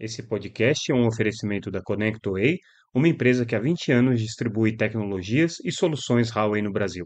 Esse 0.00 0.26
podcast 0.26 0.90
é 0.90 0.94
um 0.94 1.06
oferecimento 1.06 1.70
da 1.70 1.82
ConnectWay, 1.82 2.58
uma 2.94 3.06
empresa 3.06 3.44
que 3.44 3.54
há 3.54 3.60
20 3.60 3.92
anos 3.92 4.18
distribui 4.18 4.74
tecnologias 4.74 5.60
e 5.62 5.70
soluções 5.70 6.34
Huawei 6.34 6.62
no 6.62 6.72
Brasil. 6.72 7.04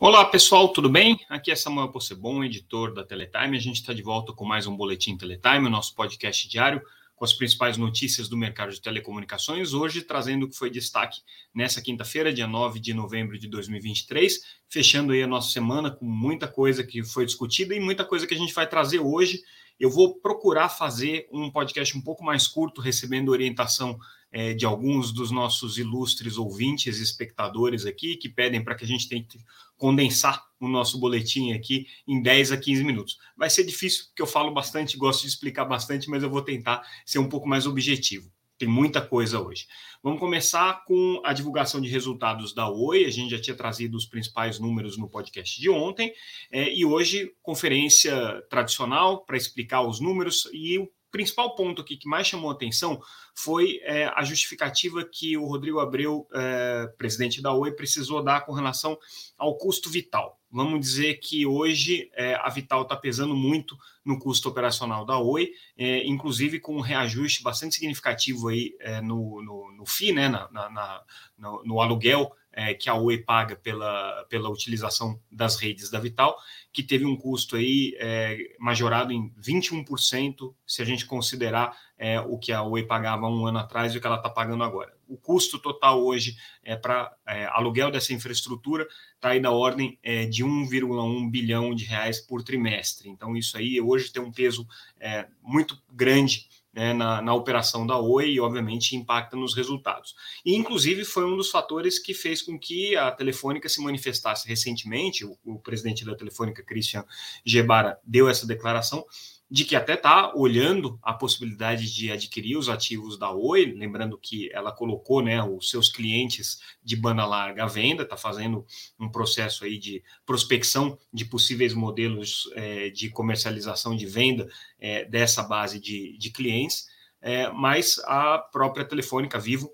Olá 0.00 0.24
pessoal, 0.24 0.72
tudo 0.72 0.90
bem? 0.90 1.16
Aqui 1.28 1.52
é 1.52 1.54
Samuel 1.54 1.92
Possebon, 1.92 2.42
editor 2.42 2.92
da 2.92 3.04
Teletime. 3.04 3.56
A 3.56 3.60
gente 3.60 3.76
está 3.76 3.92
de 3.92 4.02
volta 4.02 4.32
com 4.32 4.44
mais 4.44 4.66
um 4.66 4.76
Boletim 4.76 5.16
Teletime, 5.16 5.68
o 5.68 5.70
nosso 5.70 5.94
podcast 5.94 6.48
diário 6.48 6.82
com 7.18 7.24
as 7.24 7.32
principais 7.32 7.76
notícias 7.76 8.28
do 8.28 8.36
mercado 8.36 8.72
de 8.72 8.80
telecomunicações, 8.80 9.74
hoje 9.74 10.02
trazendo 10.02 10.46
o 10.46 10.48
que 10.48 10.56
foi 10.56 10.70
destaque 10.70 11.20
nessa 11.52 11.82
quinta-feira, 11.82 12.32
dia 12.32 12.46
9 12.46 12.78
de 12.78 12.94
novembro 12.94 13.36
de 13.36 13.48
2023, 13.48 14.40
fechando 14.68 15.12
aí 15.12 15.20
a 15.20 15.26
nossa 15.26 15.50
semana 15.50 15.90
com 15.90 16.04
muita 16.04 16.46
coisa 16.46 16.84
que 16.84 17.02
foi 17.02 17.26
discutida 17.26 17.74
e 17.74 17.80
muita 17.80 18.04
coisa 18.04 18.24
que 18.24 18.34
a 18.34 18.38
gente 18.38 18.54
vai 18.54 18.68
trazer 18.68 19.00
hoje. 19.00 19.42
Eu 19.78 19.90
vou 19.90 20.16
procurar 20.16 20.68
fazer 20.68 21.28
um 21.32 21.50
podcast 21.50 21.96
um 21.96 22.00
pouco 22.00 22.24
mais 22.24 22.48
curto, 22.48 22.80
recebendo 22.80 23.30
orientação 23.30 23.98
é, 24.30 24.52
de 24.52 24.66
alguns 24.66 25.12
dos 25.12 25.30
nossos 25.30 25.78
ilustres 25.78 26.36
ouvintes 26.36 26.98
e 26.98 27.02
espectadores 27.02 27.86
aqui, 27.86 28.16
que 28.16 28.28
pedem 28.28 28.62
para 28.62 28.74
que 28.74 28.84
a 28.84 28.88
gente 28.88 29.08
tente 29.08 29.38
condensar 29.76 30.44
o 30.60 30.68
nosso 30.68 30.98
boletim 30.98 31.52
aqui 31.52 31.86
em 32.06 32.20
10 32.20 32.52
a 32.52 32.56
15 32.56 32.84
minutos. 32.84 33.18
Vai 33.36 33.48
ser 33.48 33.64
difícil, 33.64 34.06
porque 34.06 34.22
eu 34.22 34.26
falo 34.26 34.52
bastante, 34.52 34.96
gosto 34.96 35.22
de 35.22 35.28
explicar 35.28 35.64
bastante, 35.64 36.10
mas 36.10 36.22
eu 36.22 36.30
vou 36.30 36.42
tentar 36.42 36.82
ser 37.06 37.20
um 37.20 37.28
pouco 37.28 37.48
mais 37.48 37.64
objetivo. 37.64 38.30
Tem 38.58 38.68
muita 38.68 39.00
coisa 39.00 39.40
hoje. 39.40 39.68
Vamos 40.02 40.18
começar 40.18 40.84
com 40.84 41.22
a 41.24 41.32
divulgação 41.32 41.80
de 41.80 41.88
resultados 41.88 42.52
da 42.52 42.68
Oi. 42.68 43.04
A 43.04 43.10
gente 43.10 43.30
já 43.30 43.40
tinha 43.40 43.56
trazido 43.56 43.96
os 43.96 44.04
principais 44.04 44.58
números 44.58 44.98
no 44.98 45.08
podcast 45.08 45.60
de 45.60 45.70
ontem. 45.70 46.12
É, 46.50 46.74
e 46.74 46.84
hoje, 46.84 47.32
conferência 47.40 48.42
tradicional 48.50 49.24
para 49.24 49.36
explicar 49.36 49.82
os 49.82 50.00
números. 50.00 50.48
E 50.52 50.76
o 50.76 50.90
principal 51.10 51.54
ponto 51.54 51.82
aqui 51.82 51.96
que 51.96 52.08
mais 52.08 52.26
chamou 52.26 52.50
atenção 52.50 53.00
foi 53.34 53.78
é, 53.82 54.06
a 54.06 54.24
justificativa 54.24 55.04
que 55.04 55.36
o 55.36 55.46
Rodrigo 55.46 55.78
Abreu, 55.78 56.26
é, 56.34 56.86
presidente 56.98 57.40
da 57.40 57.52
Oi, 57.52 57.72
precisou 57.72 58.24
dar 58.24 58.44
com 58.44 58.52
relação 58.52 58.98
ao 59.36 59.56
custo 59.56 59.88
vital. 59.88 60.37
Vamos 60.50 60.80
dizer 60.80 61.14
que 61.20 61.44
hoje 61.44 62.10
é, 62.14 62.34
a 62.34 62.48
Vital 62.48 62.82
está 62.82 62.96
pesando 62.96 63.34
muito 63.34 63.76
no 64.04 64.18
custo 64.18 64.48
operacional 64.48 65.04
da 65.04 65.18
Oi, 65.18 65.50
é, 65.76 66.06
inclusive 66.06 66.58
com 66.58 66.76
um 66.76 66.80
reajuste 66.80 67.42
bastante 67.42 67.74
significativo 67.74 68.48
aí 68.48 68.74
é, 68.80 69.00
no, 69.00 69.42
no, 69.42 69.72
no 69.72 69.86
FII, 69.86 70.12
né, 70.12 70.28
na, 70.28 70.48
na, 70.50 71.02
no, 71.36 71.62
no 71.64 71.80
aluguel 71.80 72.34
é, 72.58 72.74
que 72.74 72.90
a 72.90 72.94
Oi 72.94 73.18
paga 73.18 73.54
pela, 73.54 74.24
pela 74.28 74.48
utilização 74.48 75.20
das 75.30 75.56
redes 75.56 75.90
da 75.90 76.00
Vital, 76.00 76.36
que 76.72 76.82
teve 76.82 77.04
um 77.04 77.16
custo 77.16 77.54
aí 77.54 77.94
é, 77.98 78.56
majorado 78.58 79.12
em 79.12 79.30
21%, 79.40 80.54
se 80.66 80.82
a 80.82 80.84
gente 80.84 81.06
considerar 81.06 81.76
é, 81.96 82.18
o 82.20 82.36
que 82.38 82.52
a 82.52 82.62
Oi 82.62 82.84
pagava 82.84 83.28
um 83.28 83.46
ano 83.46 83.58
atrás 83.58 83.94
e 83.94 83.98
o 83.98 84.00
que 84.00 84.06
ela 84.06 84.16
está 84.16 84.28
pagando 84.28 84.64
agora. 84.64 84.97
O 85.08 85.16
custo 85.16 85.58
total 85.58 86.04
hoje 86.04 86.36
é 86.62 86.76
para 86.76 87.12
é, 87.26 87.46
aluguel 87.46 87.90
dessa 87.90 88.12
infraestrutura 88.12 88.86
está 89.14 89.30
aí 89.30 89.40
da 89.40 89.50
ordem 89.50 89.98
é, 90.02 90.26
de 90.26 90.44
1,1 90.44 91.30
bilhão 91.30 91.74
de 91.74 91.84
reais 91.84 92.20
por 92.20 92.42
trimestre. 92.42 93.08
Então, 93.08 93.36
isso 93.36 93.56
aí 93.56 93.80
hoje 93.80 94.12
tem 94.12 94.22
um 94.22 94.30
peso 94.30 94.66
é, 95.00 95.26
muito 95.42 95.76
grande 95.90 96.46
né, 96.72 96.92
na, 96.92 97.20
na, 97.20 97.34
operação 97.34 97.86
da 97.86 97.98
Oi 97.98 98.30
e, 98.30 98.40
obviamente, 98.40 98.94
impacta 98.94 99.36
nos 99.36 99.54
resultados. 99.54 100.14
E, 100.44 100.54
inclusive, 100.54 101.04
foi 101.04 101.24
um 101.24 101.36
dos 101.36 101.50
fatores 101.50 101.98
que 101.98 102.14
fez 102.14 102.40
com 102.40 102.58
que 102.58 102.94
a 102.94 103.10
Telefônica 103.10 103.68
se 103.68 103.82
manifestasse 103.82 104.46
recentemente. 104.46 105.24
O, 105.24 105.36
o 105.44 105.58
presidente 105.58 106.04
da 106.04 106.14
Telefônica, 106.14 106.62
Christian 106.62 107.04
Gebara, 107.44 107.98
deu 108.04 108.28
essa 108.28 108.46
declaração 108.46 109.04
de 109.50 109.64
que 109.64 109.74
até 109.74 109.94
está 109.94 110.34
olhando 110.34 110.98
a 111.02 111.14
possibilidade 111.14 111.92
de 111.94 112.10
adquirir 112.12 112.56
os 112.56 112.68
ativos 112.68 113.18
da 113.18 113.30
Oi, 113.30 113.64
lembrando 113.64 114.18
que 114.18 114.52
ela 114.52 114.70
colocou 114.70 115.22
né, 115.22 115.42
os 115.42 115.70
seus 115.70 115.90
clientes 115.90 116.60
de 116.82 116.94
banda 116.94 117.24
larga 117.24 117.64
à 117.64 117.66
venda, 117.66 118.02
está 118.02 118.16
fazendo 118.16 118.66
um 119.00 119.08
processo 119.10 119.64
aí 119.64 119.78
de 119.78 120.02
prospecção 120.26 120.98
de 121.12 121.24
possíveis 121.24 121.72
modelos 121.72 122.50
é, 122.54 122.90
de 122.90 123.08
comercialização 123.08 123.96
de 123.96 124.06
venda 124.06 124.48
é, 124.78 125.04
dessa 125.06 125.42
base 125.42 125.80
de, 125.80 126.16
de 126.18 126.30
clientes, 126.30 126.86
é, 127.20 127.50
mas 127.50 127.98
a 128.04 128.38
própria 128.38 128.84
Telefônica 128.84 129.38
Vivo 129.38 129.70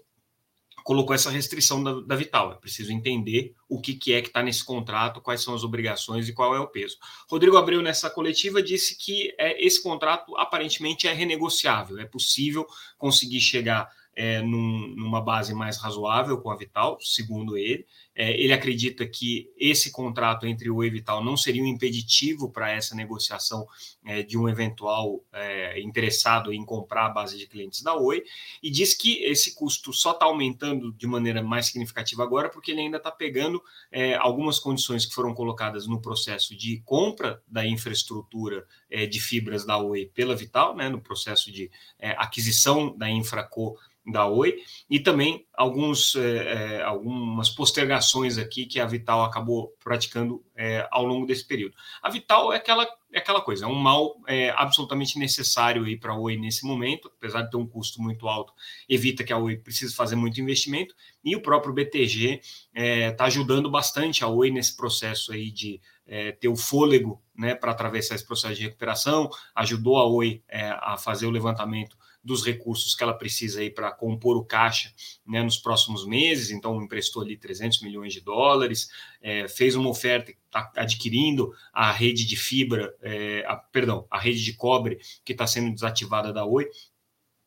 colocou 0.84 1.14
essa 1.14 1.30
restrição 1.30 1.82
da, 1.82 2.00
da 2.02 2.14
Vital. 2.14 2.52
É 2.52 2.56
preciso 2.56 2.92
entender 2.92 3.54
o 3.66 3.80
que, 3.80 3.94
que 3.94 4.12
é 4.12 4.20
que 4.20 4.28
está 4.28 4.42
nesse 4.42 4.62
contrato, 4.62 5.20
quais 5.20 5.42
são 5.42 5.54
as 5.54 5.64
obrigações 5.64 6.28
e 6.28 6.32
qual 6.34 6.54
é 6.54 6.60
o 6.60 6.68
peso. 6.68 6.98
Rodrigo 7.28 7.56
Abreu, 7.56 7.80
nessa 7.80 8.10
coletiva, 8.10 8.62
disse 8.62 8.96
que 8.96 9.34
é, 9.38 9.64
esse 9.64 9.82
contrato 9.82 10.36
aparentemente 10.36 11.08
é 11.08 11.12
renegociável, 11.12 11.98
é 11.98 12.04
possível 12.04 12.66
conseguir 12.98 13.40
chegar 13.40 13.90
é, 14.14 14.42
num, 14.42 14.94
numa 14.94 15.20
base 15.20 15.54
mais 15.54 15.78
razoável 15.78 16.38
com 16.38 16.50
a 16.50 16.56
Vital, 16.56 16.98
segundo 17.00 17.56
ele. 17.56 17.86
É, 18.14 18.40
ele 18.40 18.52
acredita 18.52 19.06
que 19.06 19.50
esse 19.58 19.90
contrato 19.90 20.46
entre 20.46 20.70
o 20.70 20.84
e 20.84 20.90
Vital 20.90 21.24
não 21.24 21.36
seria 21.36 21.62
um 21.62 21.66
impeditivo 21.66 22.50
para 22.50 22.70
essa 22.70 22.94
negociação 22.94 23.66
é, 24.04 24.22
de 24.22 24.38
um 24.38 24.48
eventual 24.48 25.24
é, 25.32 25.80
interessado 25.80 26.52
em 26.52 26.64
comprar 26.64 27.06
a 27.06 27.10
base 27.10 27.36
de 27.36 27.46
clientes 27.46 27.82
da 27.82 27.94
Oi, 27.94 28.22
e 28.62 28.70
diz 28.70 28.94
que 28.94 29.22
esse 29.24 29.54
custo 29.54 29.92
só 29.92 30.12
está 30.12 30.26
aumentando 30.26 30.92
de 30.92 31.06
maneira 31.06 31.42
mais 31.42 31.66
significativa 31.66 32.22
agora, 32.22 32.48
porque 32.48 32.70
ele 32.70 32.80
ainda 32.80 32.98
está 32.98 33.10
pegando 33.10 33.62
é, 33.90 34.14
algumas 34.14 34.58
condições 34.58 35.04
que 35.04 35.14
foram 35.14 35.34
colocadas 35.34 35.86
no 35.86 36.00
processo 36.00 36.56
de 36.56 36.80
compra 36.84 37.42
da 37.48 37.66
infraestrutura 37.66 38.66
é, 38.90 39.06
de 39.06 39.20
fibras 39.20 39.64
da 39.64 39.76
Oi 39.78 40.10
pela 40.14 40.36
Vital, 40.36 40.76
né, 40.76 40.88
no 40.88 41.00
processo 41.00 41.50
de 41.50 41.70
é, 41.98 42.10
aquisição 42.10 42.96
da 42.96 43.10
Infraco 43.10 43.76
da 44.06 44.26
Oi 44.26 44.62
e 44.88 45.00
também 45.00 45.46
alguns, 45.54 46.14
é, 46.16 46.76
é, 46.76 46.82
algumas 46.82 47.48
postergações 47.48 48.36
aqui 48.36 48.66
que 48.66 48.78
a 48.78 48.86
Vital 48.86 49.24
acabou 49.24 49.74
praticando 49.82 50.44
é, 50.54 50.86
ao 50.90 51.04
longo 51.04 51.26
desse 51.26 51.46
período. 51.46 51.74
A 52.02 52.10
Vital 52.10 52.52
é 52.52 52.56
aquela, 52.56 52.86
é 53.12 53.18
aquela 53.18 53.40
coisa, 53.40 53.64
é 53.64 53.68
um 53.68 53.74
mal 53.74 54.16
é, 54.26 54.50
absolutamente 54.50 55.18
necessário 55.18 55.84
para 55.98 56.12
a 56.12 56.18
Oi 56.18 56.36
nesse 56.36 56.66
momento, 56.66 57.10
apesar 57.16 57.42
de 57.42 57.50
ter 57.50 57.56
um 57.56 57.66
custo 57.66 58.02
muito 58.02 58.28
alto, 58.28 58.52
evita 58.88 59.24
que 59.24 59.32
a 59.32 59.38
Oi 59.38 59.56
precise 59.56 59.94
fazer 59.94 60.16
muito 60.16 60.40
investimento 60.40 60.94
e 61.24 61.34
o 61.34 61.40
próprio 61.40 61.72
BTG 61.72 62.40
está 62.74 63.24
é, 63.24 63.26
ajudando 63.26 63.70
bastante 63.70 64.22
a 64.22 64.28
Oi 64.28 64.50
nesse 64.50 64.76
processo 64.76 65.32
aí 65.32 65.50
de 65.50 65.80
é, 66.06 66.32
ter 66.32 66.48
o 66.48 66.56
fôlego 66.56 67.22
né, 67.34 67.54
para 67.54 67.72
atravessar 67.72 68.14
esse 68.14 68.26
processo 68.26 68.56
de 68.56 68.64
recuperação, 68.64 69.30
ajudou 69.54 69.96
a 69.96 70.06
Oi 70.06 70.42
a 70.50 70.98
fazer 70.98 71.26
o 71.26 71.30
levantamento 71.30 71.96
dos 72.24 72.44
recursos 72.44 72.94
que 72.94 73.02
ela 73.02 73.12
precisa 73.12 73.60
aí 73.60 73.70
para 73.70 73.92
compor 73.92 74.36
o 74.36 74.44
caixa 74.44 74.92
né, 75.26 75.42
nos 75.42 75.58
próximos 75.58 76.06
meses, 76.06 76.50
então 76.50 76.82
emprestou 76.82 77.22
ali 77.22 77.36
300 77.36 77.82
milhões 77.82 78.12
de 78.12 78.20
dólares, 78.20 78.88
é, 79.20 79.46
fez 79.46 79.76
uma 79.76 79.90
oferta, 79.90 80.30
está 80.30 80.72
adquirindo 80.76 81.52
a 81.72 81.92
rede 81.92 82.24
de 82.24 82.36
fibra, 82.36 82.94
é, 83.02 83.44
a, 83.46 83.56
perdão, 83.56 84.06
a 84.10 84.18
rede 84.18 84.42
de 84.42 84.54
cobre 84.54 84.98
que 85.24 85.32
está 85.32 85.46
sendo 85.46 85.74
desativada 85.74 86.32
da 86.32 86.44
Oi, 86.44 86.66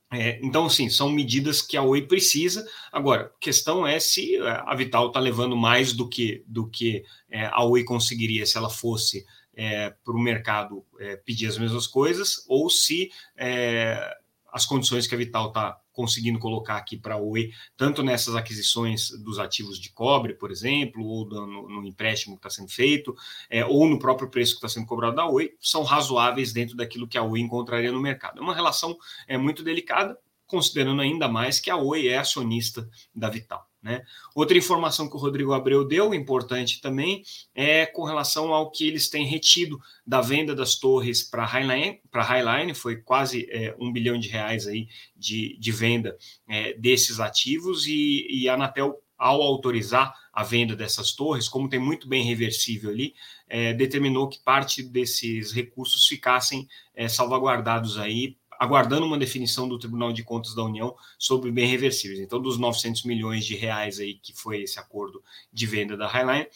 é, 0.10 0.40
então, 0.42 0.70
sim, 0.70 0.90
são 0.90 1.10
medidas 1.10 1.62
que 1.62 1.76
a 1.76 1.84
Oi 1.84 2.02
precisa. 2.02 2.66
Agora, 2.92 3.24
a 3.24 3.40
questão 3.42 3.86
é 3.86 4.00
se 4.00 4.38
é, 4.38 4.64
a 4.66 4.74
Vital 4.74 5.08
está 5.08 5.20
levando 5.20 5.56
mais 5.58 5.92
do 5.92 6.08
que, 6.08 6.44
do 6.48 6.70
que 6.70 7.04
é, 7.30 7.46
a 7.48 7.64
Oi 7.66 7.84
conseguiria 7.84 8.46
se 8.46 8.58
ela 8.58 8.70
fosse 8.70 9.26
é, 9.54 9.90
para 9.90 10.14
o 10.14 10.20
mercado 10.20 10.86
é, 11.00 11.18
pedir 11.18 11.48
as 11.48 11.58
mesmas 11.58 11.88
coisas, 11.88 12.46
ou 12.48 12.70
se 12.70 13.12
é, 13.36 14.18
as 14.58 14.66
condições 14.66 15.06
que 15.06 15.14
a 15.14 15.18
Vital 15.18 15.50
está 15.50 15.80
conseguindo 15.94 16.40
colocar 16.40 16.78
aqui 16.78 16.98
para 16.98 17.14
a 17.14 17.18
Oi, 17.18 17.52
tanto 17.76 18.02
nessas 18.02 18.36
aquisições 18.36 19.10
dos 19.24 19.38
ativos 19.38 19.80
de 19.80 19.92
cobre, 19.92 20.34
por 20.34 20.52
exemplo, 20.52 21.04
ou 21.04 21.28
no, 21.28 21.70
no 21.70 21.88
empréstimo 21.88 22.36
que 22.36 22.40
está 22.40 22.50
sendo 22.50 22.72
feito, 22.72 23.16
é, 23.50 23.64
ou 23.66 23.88
no 23.88 24.00
próprio 24.00 24.30
preço 24.30 24.54
que 24.54 24.58
está 24.58 24.70
sendo 24.70 24.88
cobrado 24.88 25.16
da 25.16 25.28
Oi, 25.28 25.52
são 25.62 25.84
razoáveis 25.84 26.52
dentro 26.52 26.76
daquilo 26.76 27.08
que 27.08 27.18
a 27.18 27.24
Oi 27.24 27.40
encontraria 27.40 27.92
no 27.92 28.02
mercado. 28.02 28.40
É 28.40 28.42
uma 28.42 28.56
relação 28.56 28.98
é, 29.28 29.38
muito 29.38 29.64
delicada, 29.64 30.18
considerando 30.48 31.02
ainda 31.02 31.28
mais 31.28 31.60
que 31.60 31.70
a 31.70 31.78
Oi 31.78 32.08
é 32.08 32.18
acionista 32.18 32.90
da 33.14 33.30
Vital. 33.30 33.67
Né? 33.88 34.04
Outra 34.36 34.58
informação 34.58 35.10
que 35.10 35.16
o 35.16 35.20
Rodrigo 35.20 35.54
Abreu 35.54 35.88
deu, 35.88 36.14
importante 36.14 36.82
também, 36.82 37.24
é 37.56 37.86
com 37.86 38.04
relação 38.04 38.54
ao 38.54 38.70
que 38.70 38.86
eles 38.86 39.10
têm 39.10 39.26
retido 39.26 39.80
da 40.06 40.20
venda 40.20 40.54
das 40.54 40.76
torres 40.76 41.24
para 41.24 41.46
Highline, 41.46 42.02
para 42.12 42.22
Highline, 42.22 42.74
foi 42.74 42.98
quase 42.98 43.48
é, 43.50 43.74
um 43.80 43.90
bilhão 43.94 44.20
de 44.20 44.28
reais 44.28 44.68
aí 44.68 44.90
de, 45.16 45.58
de 45.58 45.72
venda 45.72 46.18
é, 46.50 46.74
desses 46.74 47.22
ativos, 47.22 47.88
e, 47.88 48.28
e 48.30 48.50
a 48.50 48.56
Anatel, 48.56 49.02
ao 49.18 49.42
autorizar 49.42 50.14
a 50.34 50.44
venda 50.44 50.76
dessas 50.76 51.14
torres, 51.14 51.48
como 51.48 51.70
tem 51.70 51.80
muito 51.80 52.10
bem 52.10 52.26
reversível 52.26 52.90
ali, 52.90 53.16
é, 53.48 53.74
determinou 53.74 54.28
que 54.28 54.44
parte 54.44 54.84
desses 54.84 55.54
recursos 55.54 56.06
ficassem 56.06 56.68
é, 56.94 57.08
salvaguardados 57.08 57.98
aí 57.98 58.36
aguardando 58.58 59.06
uma 59.06 59.18
definição 59.18 59.68
do 59.68 59.80
Tribunal 59.80 60.12
de 60.12 60.24
Contas 60.24 60.56
da 60.56 60.64
União 60.64 60.96
sobre 61.18 61.52
bem 61.52 61.68
reversíveis. 61.68 62.20
Então, 62.20 62.42
dos 62.42 62.58
900 62.58 63.04
milhões 63.04 63.46
de 63.46 63.56
reais 63.56 64.00
aí 64.00 64.16
que 64.16 64.34
foi 64.34 64.62
esse 64.62 64.80
acordo 64.80 65.24
de 65.52 65.66
venda 65.66 65.96
da 65.96 66.08
Highline, 66.08 66.48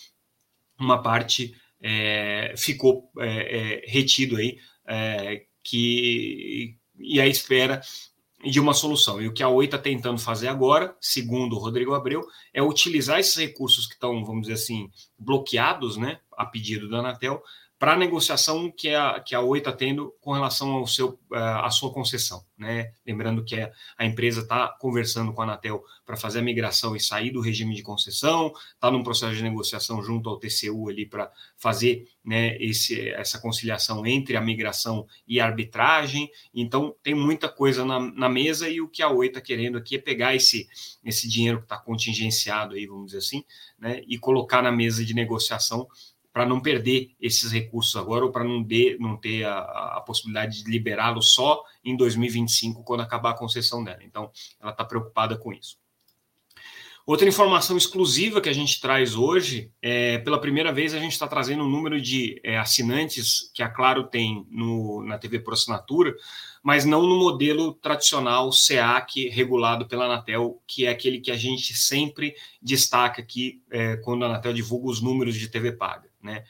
uma 0.80 1.02
parte 1.02 1.56
é, 1.82 2.54
ficou 2.58 3.10
é, 3.20 3.84
é, 3.84 3.86
retido 3.88 4.38
aí, 4.38 4.58
é, 4.86 5.46
que 5.64 6.76
e 6.98 7.20
a 7.20 7.28
espera 7.28 7.82
de 8.44 8.60
uma 8.60 8.74
solução. 8.74 9.22
E 9.22 9.28
o 9.28 9.34
que 9.34 9.44
a 9.44 9.50
Oi 9.50 9.66
está 9.66 9.78
tentando 9.78 10.20
fazer 10.20 10.48
agora, 10.48 10.96
segundo 11.00 11.56
o 11.56 11.60
Rodrigo 11.60 11.94
Abreu, 11.94 12.26
é 12.54 12.62
utilizar 12.62 13.20
esses 13.20 13.36
recursos 13.36 13.86
que 13.86 13.94
estão, 13.94 14.24
vamos 14.26 14.44
dizer 14.44 14.54
assim, 14.54 14.90
bloqueados, 15.18 15.98
né, 15.98 16.20
a 16.36 16.46
pedido 16.46 16.90
da 16.90 17.00
Anatel, 17.00 17.44
para 17.82 17.94
a 17.94 17.98
negociação 17.98 18.70
que 18.70 18.94
a, 18.94 19.20
que 19.20 19.34
a 19.34 19.42
Oi 19.42 19.58
está 19.58 19.72
tendo 19.72 20.14
com 20.22 20.34
relação 20.34 20.74
ao 20.74 20.86
seu, 20.86 21.20
eh, 21.34 21.38
à 21.40 21.68
sua 21.72 21.92
concessão. 21.92 22.46
Né? 22.56 22.94
Lembrando 23.04 23.44
que 23.44 23.60
a, 23.60 23.72
a 23.98 24.06
empresa 24.06 24.42
está 24.42 24.68
conversando 24.68 25.34
com 25.34 25.42
a 25.42 25.46
Anatel 25.46 25.84
para 26.06 26.16
fazer 26.16 26.38
a 26.38 26.42
migração 26.44 26.96
e 26.96 27.00
sair 27.00 27.32
do 27.32 27.42
regime 27.42 27.74
de 27.74 27.82
concessão, 27.82 28.54
está 28.76 28.92
num 28.92 29.02
processo 29.02 29.34
de 29.36 29.42
negociação 29.42 30.00
junto 30.04 30.30
ao 30.30 30.38
TCU 30.38 30.90
ali 30.90 31.08
para 31.08 31.32
fazer 31.58 32.08
né, 32.24 32.56
esse, 32.62 33.10
essa 33.10 33.42
conciliação 33.42 34.06
entre 34.06 34.38
a 34.38 34.42
migração 34.42 35.08
e 35.28 35.40
a 35.40 35.46
arbitragem. 35.48 36.30
Então, 36.54 36.96
tem 37.02 37.16
muita 37.16 37.50
coisa 37.50 37.84
na, 37.84 38.00
na 38.00 38.30
mesa 38.30 38.70
e 38.70 38.80
o 38.80 38.88
que 38.88 39.02
a 39.02 39.10
Oi 39.10 39.26
está 39.26 39.42
querendo 39.42 39.80
aqui 39.80 39.96
é 39.96 40.00
pegar 40.00 40.36
esse, 40.36 40.68
esse 41.04 41.28
dinheiro 41.28 41.58
que 41.58 41.66
está 41.66 41.80
contingenciado 41.80 42.76
aí, 42.76 42.86
vamos 42.86 43.08
dizer 43.08 43.18
assim, 43.18 43.44
né, 43.80 44.04
e 44.06 44.20
colocar 44.20 44.62
na 44.62 44.72
mesa 44.72 45.04
de 45.04 45.16
negociação 45.16 45.88
para 46.34 46.46
não 46.46 46.62
perder 46.62 47.12
esses 47.20 47.52
recursos 47.52 47.96
agora 47.96 48.26
ou 48.26 48.32
para 48.32 48.44
não, 48.44 48.66
não 49.00 49.18
ter 49.18 49.44
a, 49.44 49.98
a 49.98 50.02
possibilidade 50.02 50.64
de 50.64 50.72
liberá-lo 50.72 51.22
só 51.22 51.64
em 51.84 51.96
2025, 51.96 52.84
quando 52.84 53.02
acabar 53.02 53.32
a 53.32 53.38
concessão 53.38 53.84
dela. 53.84 54.04
Então, 54.04 54.32
ela 54.60 54.72
está 54.72 54.86
preocupada 54.86 55.38
com 55.38 55.52
isso. 55.52 55.82
Outra 57.06 57.28
informação 57.28 57.76
exclusiva 57.76 58.40
que 58.40 58.48
a 58.48 58.54
gente 58.54 58.80
traz 58.80 59.16
hoje, 59.16 59.72
é, 59.82 60.20
pela 60.20 60.40
primeira 60.40 60.72
vez 60.72 60.94
a 60.94 61.00
gente 61.00 61.14
está 61.14 61.28
trazendo 61.28 61.64
o 61.64 61.66
um 61.66 61.70
número 61.70 62.00
de 62.00 62.40
é, 62.44 62.58
assinantes 62.60 63.52
que 63.56 63.64
a 63.64 63.70
Claro 63.70 64.04
tem 64.04 64.46
no, 64.52 65.04
na 65.04 65.18
TV 65.18 65.40
por 65.40 65.54
assinatura, 65.54 66.16
mas 66.62 66.86
não 66.86 67.02
no 67.02 67.18
modelo 67.18 67.74
tradicional 67.74 68.52
SEAC 68.52 69.30
regulado 69.30 69.88
pela 69.88 70.06
Anatel, 70.06 70.62
que 70.68 70.86
é 70.86 70.90
aquele 70.90 71.20
que 71.20 71.32
a 71.32 71.36
gente 71.36 71.74
sempre 71.74 72.36
destaca 72.62 73.20
aqui 73.20 73.64
é, 73.72 73.98
quando 73.98 74.24
a 74.24 74.28
Anatel 74.28 74.54
divulga 74.54 74.90
os 74.90 75.02
números 75.02 75.36
de 75.36 75.50
TV 75.50 75.72
paga. 75.72 76.11
Né? 76.22 76.44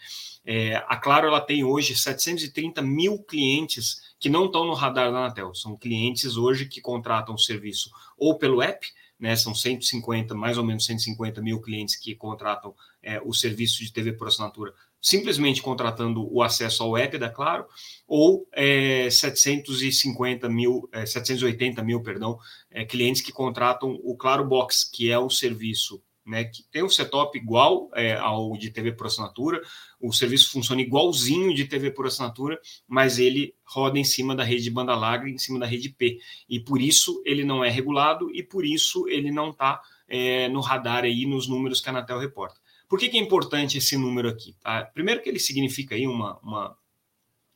É, 0.45 0.75
a 0.87 0.97
Claro 0.97 1.27
ela 1.27 1.41
tem 1.41 1.63
hoje 1.63 1.95
730 1.95 2.81
mil 2.81 3.19
clientes 3.23 4.13
que 4.19 4.29
não 4.29 4.45
estão 4.45 4.65
no 4.65 4.73
radar 4.73 5.11
da 5.11 5.19
Anatel. 5.19 5.53
São 5.55 5.77
clientes 5.77 6.37
hoje 6.37 6.65
que 6.65 6.81
contratam 6.81 7.35
o 7.35 7.39
serviço 7.39 7.89
ou 8.17 8.37
pelo 8.37 8.61
app, 8.61 8.85
né, 9.19 9.35
são 9.35 9.53
150, 9.53 10.33
mais 10.33 10.57
ou 10.57 10.63
menos 10.63 10.83
150 10.85 11.41
mil 11.41 11.61
clientes 11.61 11.95
que 11.95 12.15
contratam 12.15 12.73
é, 13.03 13.21
o 13.23 13.33
serviço 13.33 13.83
de 13.83 13.93
TV 13.93 14.13
por 14.13 14.27
assinatura 14.27 14.73
simplesmente 15.01 15.61
contratando 15.61 16.31
o 16.31 16.43
acesso 16.43 16.83
ao 16.83 16.95
app 16.95 17.17
da 17.17 17.29
Claro, 17.29 17.65
ou 18.07 18.47
é, 18.51 19.09
750 19.09 20.47
mil, 20.47 20.87
é, 20.91 21.05
780 21.05 21.81
mil, 21.83 22.01
perdão, 22.03 22.37
é, 22.69 22.85
clientes 22.85 23.21
que 23.21 23.31
contratam 23.31 23.99
o 24.03 24.15
Claro 24.15 24.45
Box, 24.45 24.89
que 24.89 25.11
é 25.11 25.17
o 25.17 25.29
serviço 25.29 26.01
né, 26.25 26.43
que 26.43 26.63
tem 26.71 26.83
um 26.83 26.89
setup 26.89 27.35
igual 27.37 27.89
é, 27.93 28.13
ao 28.13 28.55
de 28.57 28.69
TV 28.69 28.91
por 28.91 29.07
assinatura, 29.07 29.61
o 29.99 30.13
serviço 30.13 30.51
funciona 30.51 30.81
igualzinho 30.81 31.53
de 31.53 31.65
TV 31.65 31.91
por 31.91 32.05
assinatura, 32.05 32.59
mas 32.87 33.19
ele 33.19 33.55
roda 33.63 33.97
em 33.97 34.03
cima 34.03 34.35
da 34.35 34.43
rede 34.43 34.63
de 34.63 34.71
banda 34.71 34.95
larga, 34.95 35.29
em 35.29 35.37
cima 35.37 35.59
da 35.59 35.65
rede 35.65 35.89
P, 35.89 36.19
e 36.47 36.59
por 36.59 36.81
isso 36.81 37.21
ele 37.25 37.43
não 37.43 37.63
é 37.63 37.69
regulado 37.69 38.29
e 38.33 38.43
por 38.43 38.65
isso 38.65 39.07
ele 39.07 39.31
não 39.31 39.49
está 39.49 39.81
é, 40.07 40.47
no 40.49 40.61
radar 40.61 41.03
aí 41.03 41.25
nos 41.25 41.47
números 41.47 41.81
que 41.81 41.89
a 41.89 41.91
Anatel 41.91 42.19
reporta. 42.19 42.59
Por 42.87 42.99
que, 42.99 43.09
que 43.09 43.17
é 43.17 43.21
importante 43.21 43.77
esse 43.77 43.97
número 43.97 44.27
aqui? 44.27 44.53
Tá? 44.61 44.83
Primeiro 44.85 45.21
que 45.21 45.29
ele 45.29 45.39
significa 45.39 45.95
aí 45.95 46.05
uma, 46.05 46.37
uma 46.39 46.77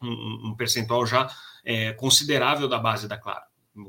um, 0.02 0.50
um, 0.50 0.56
percentual 0.56 1.06
já 1.06 1.30
é, 1.64 1.92
considerável 1.94 2.68
da 2.68 2.80
base 2.80 3.08
da 3.08 3.18
Claro 3.18 3.44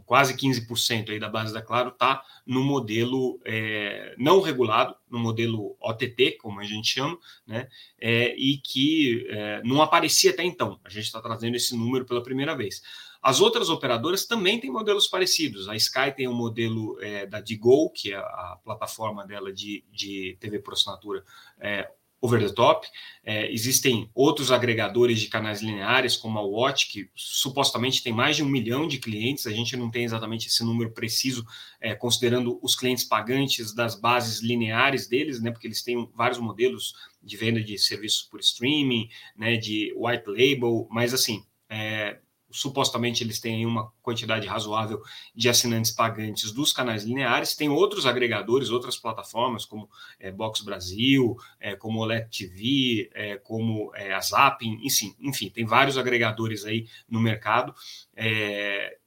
quase 0.05 0.35
15% 0.35 1.11
aí 1.11 1.19
da 1.19 1.29
base 1.29 1.53
da 1.53 1.63
Claro 1.63 1.91
está 1.91 2.23
no 2.45 2.63
modelo 2.63 3.41
é, 3.45 4.15
não 4.19 4.41
regulado, 4.41 4.97
no 5.09 5.19
modelo 5.19 5.77
OTT, 5.81 6.39
como 6.41 6.61
a 6.61 6.65
gente 6.65 6.89
chama, 6.89 7.19
né? 7.47 7.69
É, 8.01 8.35
e 8.37 8.59
que 8.59 9.27
é, 9.29 9.63
não 9.65 9.81
aparecia 9.81 10.31
até 10.31 10.43
então. 10.43 10.81
A 10.85 10.89
gente 10.89 11.05
está 11.05 11.21
trazendo 11.21 11.57
esse 11.57 11.77
número 11.77 12.05
pela 12.05 12.23
primeira 12.23 12.57
vez. 12.57 12.83
As 13.23 13.41
outras 13.41 13.69
operadoras 13.69 14.25
também 14.25 14.61
têm 14.61 14.71
modelos 14.71 15.09
parecidos. 15.09 15.69
A 15.69 15.75
Sky 15.75 16.13
tem 16.15 16.29
o 16.29 16.31
um 16.31 16.35
modelo 16.35 16.97
é, 17.01 17.27
da 17.27 17.41
Digo, 17.41 17.91
que 17.91 18.13
é 18.13 18.17
a 18.17 18.57
plataforma 18.63 19.27
dela 19.27 19.53
de, 19.53 19.85
de 19.91 20.37
TV 20.39 20.61
por 20.61 20.75
assinatura 20.75 21.25
é, 21.59 21.91
over 22.21 22.41
the 22.41 22.53
top. 22.53 22.87
É, 23.25 23.53
existem 23.53 24.11
outros 24.15 24.51
agregadores 24.51 25.21
de 25.21 25.29
canais 25.29 25.61
lineares, 25.61 26.17
como 26.17 26.39
a 26.39 26.43
Watch, 26.43 26.91
que 26.91 27.11
supostamente 27.15 28.03
tem 28.03 28.13
mais 28.13 28.37
de 28.37 28.43
um 28.43 28.49
milhão 28.49 28.87
de 28.87 28.99
clientes. 28.99 29.47
A 29.47 29.51
gente 29.51 29.77
não 29.77 29.91
tem 29.91 30.05
exatamente 30.05 30.49
esse 30.49 30.65
número 30.65 30.93
preciso, 30.93 31.45
é, 31.81 31.95
considerando 31.95 32.59
os 32.63 32.75
clientes 32.75 33.05
pagantes 33.05 33.75
das 33.75 33.99
bases 33.99 34.41
lineares 34.41 35.07
deles, 35.07 35.41
né? 35.41 35.51
Porque 35.51 35.67
eles 35.67 35.83
têm 35.83 36.09
vários 36.15 36.39
modelos 36.39 36.95
de 37.23 37.37
venda 37.37 37.63
de 37.63 37.79
serviços 37.79 38.23
por 38.23 38.41
streaming, 38.41 39.09
né? 39.37 39.57
De 39.57 39.93
white 39.97 40.29
label, 40.29 40.87
mas 40.91 41.13
assim. 41.13 41.45
É, 41.69 42.19
supostamente 42.57 43.23
eles 43.23 43.39
têm 43.39 43.67
uma 43.67 43.93
quantidade 44.03 44.47
razoável 44.47 45.03
de 45.35 45.49
assinantes 45.49 45.91
pagantes 45.91 46.53
dos 46.53 46.73
canais 46.73 47.05
lineares. 47.05 47.55
Tem 47.55 47.69
outros 47.69 48.07
agregadores, 48.07 48.71
outras 48.71 48.97
plataformas, 48.97 49.65
como 49.65 49.89
é, 50.19 50.33
Box 50.33 50.63
Brasil, 50.63 51.37
é, 51.61 51.77
como 51.77 52.01
OLED 52.01 52.29
TV, 52.31 53.11
é, 53.15 53.37
como 53.37 53.95
é, 53.95 54.15
a 54.15 54.21
Zapping, 54.21 54.81
enfim, 54.83 55.15
enfim, 55.21 55.51
tem 55.51 55.67
vários 55.67 55.99
agregadores 55.99 56.65
aí 56.65 56.89
no 57.09 57.21
mercado 57.21 57.75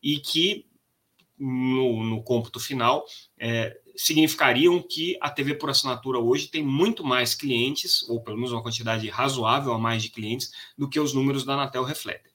e 0.03 0.19
que 0.19 0.67
no, 1.37 2.03
no 2.03 2.21
cômputo 2.21 2.59
final 2.59 3.05
significariam 3.95 4.81
que 4.81 5.17
a 5.19 5.29
TV 5.29 5.55
por 5.55 5.69
assinatura 5.69 6.19
hoje 6.19 6.47
tem 6.47 6.63
muito 6.63 7.03
mais 7.03 7.35
clientes, 7.35 8.07
ou 8.07 8.21
pelo 8.21 8.37
menos 8.37 8.53
uma 8.53 8.63
quantidade 8.63 9.09
razoável 9.09 9.73
a 9.73 9.77
mais 9.77 10.01
de 10.01 10.09
clientes, 10.09 10.51
do 10.77 10.87
que 10.87 10.99
os 10.99 11.13
números 11.13 11.43
da 11.43 11.53
Anatel 11.53 11.83
refletem. 11.83 12.31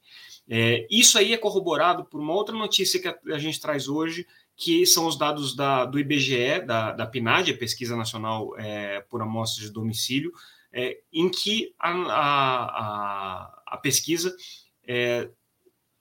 É, 0.48 0.86
isso 0.90 1.16
aí 1.18 1.32
é 1.32 1.38
corroborado 1.38 2.04
por 2.04 2.20
uma 2.20 2.34
outra 2.34 2.54
notícia 2.54 3.00
que 3.00 3.08
a, 3.08 3.18
a 3.34 3.38
gente 3.38 3.60
traz 3.60 3.88
hoje, 3.88 4.26
que 4.56 4.86
são 4.86 5.06
os 5.06 5.16
dados 5.16 5.56
da, 5.56 5.84
do 5.84 5.98
IBGE, 5.98 6.60
da, 6.66 6.92
da 6.92 7.06
PNAD, 7.06 7.52
a 7.52 7.58
Pesquisa 7.58 7.96
Nacional 7.96 8.54
é, 8.58 9.00
por 9.00 9.22
Amostras 9.22 9.66
de 9.66 9.72
Domicílio, 9.72 10.32
é, 10.72 10.98
em 11.12 11.28
que 11.28 11.74
a, 11.78 11.90
a, 11.90 13.62
a 13.66 13.76
pesquisa 13.78 14.34
é, 14.86 15.28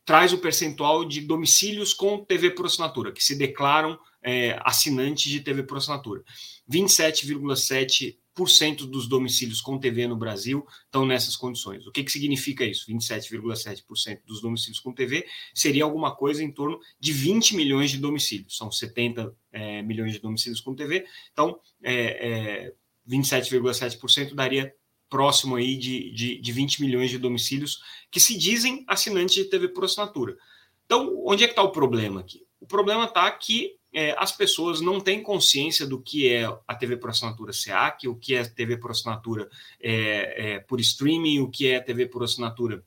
traz 0.06 0.34
o 0.34 0.38
percentual 0.38 1.06
de 1.06 1.22
domicílios 1.22 1.94
com 1.94 2.24
TV 2.24 2.52
por 2.52 2.66
assinatura, 2.66 3.12
que 3.12 3.24
se 3.24 3.36
declaram 3.36 3.98
é, 4.22 4.60
assinantes 4.64 5.32
de 5.32 5.42
TV 5.42 5.64
por 5.64 5.78
assinatura. 5.78 6.24
27,7% 6.70 8.88
dos 8.88 9.08
domicílios 9.08 9.62
com 9.62 9.78
TV 9.78 10.08
no 10.08 10.18
Brasil 10.18 10.66
estão 10.86 11.06
nessas 11.06 11.36
condições. 11.36 11.86
O 11.86 11.92
que, 11.92 12.04
que 12.04 12.12
significa 12.12 12.66
isso? 12.66 12.92
27,7% 12.92 14.22
dos 14.26 14.42
domicílios 14.42 14.80
com 14.80 14.94
TV 14.94 15.26
seria 15.54 15.84
alguma 15.84 16.16
coisa 16.16 16.44
em 16.44 16.52
torno 16.52 16.80
de 17.00 17.14
20 17.14 17.56
milhões 17.56 17.92
de 17.92 17.98
domicílios. 17.98 18.58
São 18.58 18.72
70 18.72 19.34
é, 19.52 19.82
milhões 19.84 20.14
de 20.14 20.20
domicílios 20.20 20.62
com 20.62 20.76
TV. 20.76 21.06
Então, 21.32 21.60
é, 21.82 22.66
é, 22.66 22.74
27,7% 23.08 24.34
daria 24.34 24.74
próximo 25.14 25.58
aí 25.58 25.78
de, 25.78 26.10
de, 26.10 26.42
de 26.42 26.52
20 26.52 26.82
milhões 26.82 27.12
de 27.12 27.20
domicílios 27.20 27.84
que 28.10 28.20
se 28.20 28.36
dizem 28.36 28.84
assinantes 28.88 29.36
de 29.36 29.46
TV 29.46 29.68
por 29.68 29.86
assinatura. 29.86 30.36
Então, 30.88 31.22
onde 31.24 31.44
é 31.44 31.48
que 31.48 31.52
está 31.52 31.62
o 31.62 31.72
problema 31.72 32.22
aqui? 32.22 32.44
O 32.60 32.66
problema 32.66 33.06
está 33.06 33.30
que 33.30 33.76
é, 33.94 34.16
as 34.18 34.32
pessoas 34.32 34.82
não 34.82 35.00
têm 35.00 35.22
consciência 35.22 35.86
do 35.86 36.02
que 36.02 36.28
é 36.28 36.46
a 36.68 36.74
TV 36.74 36.98
por 36.98 37.12
assinatura 37.12 37.54
SEAC, 37.54 38.08
o 38.08 38.16
que 38.16 38.34
é 38.34 38.44
TV 38.44 38.76
por 38.76 38.90
assinatura 38.90 39.48
é, 39.80 40.54
é, 40.56 40.60
por 40.62 40.80
streaming, 40.80 41.42
o 41.42 41.52
que 41.52 41.68
é 41.68 41.80
TV 41.80 42.08
por 42.08 42.24
assinatura 42.24 42.84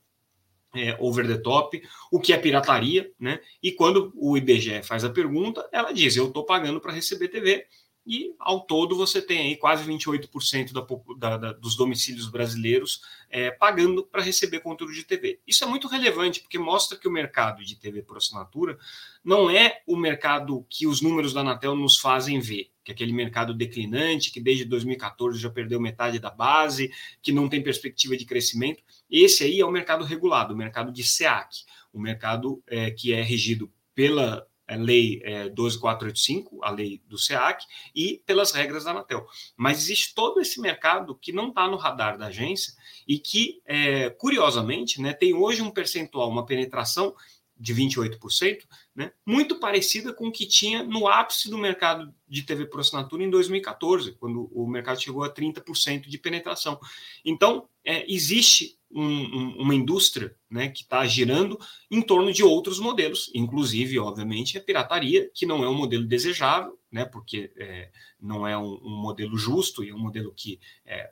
é, 0.74 0.96
over 0.98 1.28
the 1.28 1.38
top, 1.38 1.80
o 2.10 2.18
que 2.18 2.32
é 2.32 2.36
pirataria, 2.36 3.08
né? 3.20 3.38
E 3.62 3.70
quando 3.70 4.12
o 4.16 4.36
IBGE 4.36 4.82
faz 4.82 5.04
a 5.04 5.10
pergunta, 5.10 5.68
ela 5.72 5.92
diz: 5.92 6.16
eu 6.16 6.26
estou 6.26 6.44
pagando 6.44 6.80
para 6.80 6.92
receber 6.92 7.28
TV, 7.28 7.66
e 8.06 8.34
ao 8.38 8.60
todo 8.60 8.96
você 8.96 9.20
tem 9.20 9.40
aí 9.40 9.56
quase 9.56 9.84
28% 9.84 10.72
da, 10.72 10.86
da, 11.18 11.36
da, 11.36 11.52
dos 11.52 11.74
domicílios 11.74 12.28
brasileiros 12.28 13.02
é, 13.28 13.50
pagando 13.50 14.04
para 14.04 14.22
receber 14.22 14.60
conteúdo 14.60 14.94
de 14.94 15.02
TV. 15.02 15.40
Isso 15.44 15.64
é 15.64 15.66
muito 15.66 15.88
relevante 15.88 16.40
porque 16.40 16.58
mostra 16.58 16.96
que 16.96 17.08
o 17.08 17.10
mercado 17.10 17.64
de 17.64 17.74
TV 17.74 18.02
por 18.02 18.16
assinatura 18.16 18.78
não 19.24 19.50
é 19.50 19.82
o 19.86 19.96
mercado 19.96 20.64
que 20.70 20.86
os 20.86 21.00
números 21.00 21.32
da 21.32 21.40
Anatel 21.40 21.74
nos 21.74 21.98
fazem 21.98 22.38
ver, 22.38 22.70
que 22.84 22.92
é 22.92 22.94
aquele 22.94 23.12
mercado 23.12 23.52
declinante, 23.52 24.30
que 24.30 24.40
desde 24.40 24.64
2014 24.64 25.40
já 25.40 25.50
perdeu 25.50 25.80
metade 25.80 26.20
da 26.20 26.30
base, 26.30 26.92
que 27.20 27.32
não 27.32 27.48
tem 27.48 27.60
perspectiva 27.60 28.16
de 28.16 28.24
crescimento. 28.24 28.84
Esse 29.10 29.42
aí 29.42 29.58
é 29.58 29.66
o 29.66 29.72
mercado 29.72 30.04
regulado, 30.04 30.54
o 30.54 30.56
mercado 30.56 30.92
de 30.92 31.02
SEAC, 31.02 31.64
o 31.92 31.98
mercado 31.98 32.62
é, 32.68 32.92
que 32.92 33.12
é 33.12 33.20
regido 33.20 33.68
pela 33.94 34.46
Lei 34.74 35.20
é, 35.22 35.48
12485, 35.50 36.64
a 36.64 36.70
lei 36.70 37.00
do 37.06 37.16
SEAC, 37.16 37.64
e 37.94 38.22
pelas 38.26 38.50
regras 38.50 38.84
da 38.84 38.90
Anatel. 38.90 39.26
Mas 39.56 39.78
existe 39.78 40.14
todo 40.14 40.40
esse 40.40 40.60
mercado 40.60 41.14
que 41.14 41.30
não 41.30 41.50
está 41.50 41.68
no 41.68 41.76
radar 41.76 42.18
da 42.18 42.26
agência 42.26 42.72
e 43.06 43.18
que, 43.18 43.60
é, 43.64 44.10
curiosamente, 44.10 45.00
né, 45.00 45.12
tem 45.12 45.34
hoje 45.34 45.62
um 45.62 45.70
percentual, 45.70 46.28
uma 46.28 46.44
penetração 46.44 47.14
de 47.58 47.74
28%, 47.74 48.66
né, 48.94 49.12
muito 49.24 49.58
parecida 49.58 50.12
com 50.12 50.28
o 50.28 50.32
que 50.32 50.46
tinha 50.46 50.82
no 50.82 51.08
ápice 51.08 51.48
do 51.48 51.56
mercado 51.56 52.12
de 52.28 52.42
TV 52.42 52.66
por 52.66 52.80
assinatura 52.80 53.22
em 53.22 53.30
2014, 53.30 54.12
quando 54.12 54.50
o 54.52 54.66
mercado 54.66 55.00
chegou 55.00 55.22
a 55.22 55.32
30% 55.32 56.02
de 56.08 56.18
penetração. 56.18 56.78
Então, 57.24 57.68
é, 57.84 58.04
existe 58.12 58.75
um, 58.90 59.56
uma 59.58 59.74
indústria 59.74 60.34
né, 60.50 60.68
que 60.68 60.82
está 60.82 61.04
girando 61.06 61.58
em 61.90 62.00
torno 62.00 62.32
de 62.32 62.42
outros 62.42 62.78
modelos, 62.78 63.30
inclusive, 63.34 63.98
obviamente, 63.98 64.56
a 64.56 64.60
pirataria, 64.60 65.30
que 65.34 65.46
não 65.46 65.62
é 65.64 65.68
um 65.68 65.74
modelo 65.74 66.04
desejável, 66.06 66.78
né, 66.90 67.04
porque 67.04 67.52
é, 67.56 67.90
não 68.20 68.46
é 68.46 68.56
um, 68.56 68.80
um, 68.82 68.96
modelo 68.96 69.36
justo 69.36 69.84
e 69.84 69.90
é 69.90 69.94
um 69.94 69.98
modelo 69.98 70.32
que 70.34 70.60
é, 70.84 71.10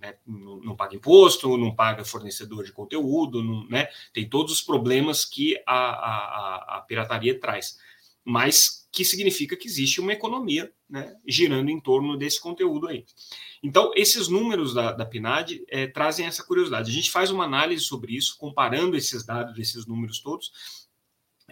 né, 0.00 0.16
não, 0.26 0.60
não, 0.60 0.76
paga 0.76 0.96
imposto, 0.96 1.56
não 1.56 1.74
paga 1.74 2.04
fornecedor 2.04 2.64
de 2.64 2.72
conteúdo, 2.72 3.42
não, 3.42 3.66
né, 3.68 3.88
tem 4.12 4.28
todos 4.28 4.52
os 4.52 4.60
problemas 4.60 5.24
que 5.24 5.56
a, 5.66 5.74
a, 5.74 6.76
a, 6.78 6.80
pirataria 6.82 7.38
traz, 7.38 7.78
mas 8.24 8.81
que 8.92 9.04
significa 9.04 9.56
que 9.56 9.66
existe 9.66 10.00
uma 10.00 10.12
economia 10.12 10.70
né, 10.88 11.16
girando 11.26 11.70
em 11.70 11.80
torno 11.80 12.18
desse 12.18 12.38
conteúdo 12.38 12.86
aí. 12.86 13.06
Então, 13.62 13.90
esses 13.96 14.28
números 14.28 14.74
da, 14.74 14.92
da 14.92 15.06
PNAD 15.06 15.64
é, 15.68 15.86
trazem 15.86 16.26
essa 16.26 16.44
curiosidade. 16.44 16.90
A 16.90 16.94
gente 16.94 17.10
faz 17.10 17.30
uma 17.30 17.44
análise 17.44 17.82
sobre 17.82 18.14
isso, 18.14 18.36
comparando 18.36 18.94
esses 18.94 19.24
dados, 19.24 19.58
esses 19.58 19.86
números 19.86 20.20
todos, 20.20 20.52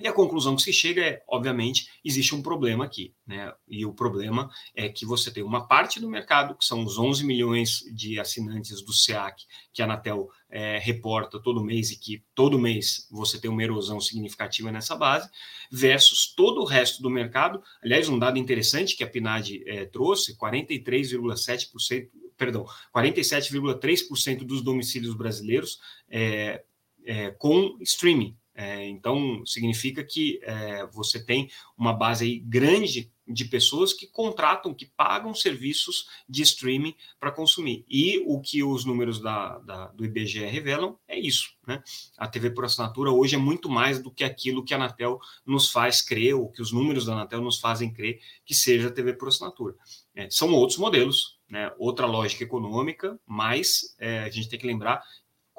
e 0.00 0.08
a 0.08 0.12
conclusão 0.12 0.56
que 0.56 0.62
se 0.62 0.72
chega 0.72 1.02
é, 1.02 1.22
obviamente, 1.28 1.88
existe 2.04 2.34
um 2.34 2.42
problema 2.42 2.84
aqui, 2.84 3.14
né? 3.26 3.52
E 3.68 3.84
o 3.84 3.92
problema 3.92 4.50
é 4.74 4.88
que 4.88 5.04
você 5.04 5.30
tem 5.30 5.42
uma 5.42 5.66
parte 5.66 6.00
do 6.00 6.08
mercado, 6.08 6.54
que 6.54 6.64
são 6.64 6.84
os 6.84 6.98
11 6.98 7.24
milhões 7.24 7.80
de 7.92 8.18
assinantes 8.18 8.82
do 8.82 8.92
SEAC, 8.92 9.44
que 9.72 9.82
a 9.82 9.84
Anatel 9.84 10.28
é, 10.48 10.78
reporta 10.78 11.40
todo 11.40 11.64
mês 11.64 11.90
e 11.90 11.98
que 11.98 12.24
todo 12.34 12.58
mês 12.58 13.06
você 13.10 13.40
tem 13.40 13.50
uma 13.50 13.62
erosão 13.62 14.00
significativa 14.00 14.72
nessa 14.72 14.96
base, 14.96 15.28
versus 15.70 16.34
todo 16.34 16.60
o 16.60 16.66
resto 16.66 17.02
do 17.02 17.10
mercado. 17.10 17.62
Aliás, 17.82 18.08
um 18.08 18.18
dado 18.18 18.38
interessante 18.38 18.96
que 18.96 19.04
a 19.04 19.08
PNAD 19.08 19.62
é, 19.66 19.84
trouxe: 19.84 20.36
43,7%, 20.36 22.08
perdão, 22.36 22.64
47,3% 22.94 24.44
dos 24.44 24.62
domicílios 24.62 25.14
brasileiros 25.14 25.78
é, 26.08 26.64
é, 27.04 27.30
com 27.32 27.76
streaming. 27.80 28.36
É, 28.60 28.86
então, 28.86 29.42
significa 29.46 30.04
que 30.04 30.38
é, 30.42 30.86
você 30.88 31.24
tem 31.24 31.48
uma 31.78 31.94
base 31.94 32.40
grande 32.40 33.10
de 33.26 33.46
pessoas 33.46 33.94
que 33.94 34.06
contratam, 34.06 34.74
que 34.74 34.84
pagam 34.84 35.34
serviços 35.34 36.06
de 36.28 36.42
streaming 36.42 36.94
para 37.18 37.30
consumir. 37.32 37.86
E 37.88 38.22
o 38.26 38.38
que 38.38 38.62
os 38.62 38.84
números 38.84 39.18
da, 39.18 39.58
da, 39.60 39.86
do 39.86 40.04
IBGE 40.04 40.44
revelam 40.44 40.98
é 41.08 41.18
isso. 41.18 41.54
Né? 41.66 41.82
A 42.18 42.28
TV 42.28 42.50
por 42.50 42.66
assinatura 42.66 43.10
hoje 43.10 43.34
é 43.34 43.38
muito 43.38 43.70
mais 43.70 44.02
do 44.02 44.10
que 44.10 44.24
aquilo 44.24 44.62
que 44.62 44.74
a 44.74 44.76
Anatel 44.76 45.18
nos 45.46 45.70
faz 45.70 46.02
crer, 46.02 46.34
ou 46.34 46.50
que 46.50 46.60
os 46.60 46.70
números 46.70 47.06
da 47.06 47.12
Anatel 47.12 47.40
nos 47.40 47.58
fazem 47.60 47.90
crer 47.90 48.20
que 48.44 48.54
seja 48.54 48.88
a 48.88 48.92
TV 48.92 49.14
por 49.14 49.28
assinatura. 49.28 49.74
É, 50.14 50.28
são 50.28 50.52
outros 50.52 50.78
modelos, 50.78 51.38
né? 51.48 51.72
outra 51.78 52.04
lógica 52.04 52.44
econômica, 52.44 53.18
mas 53.26 53.94
é, 53.98 54.18
a 54.18 54.28
gente 54.28 54.50
tem 54.50 54.58
que 54.58 54.66
lembrar 54.66 55.02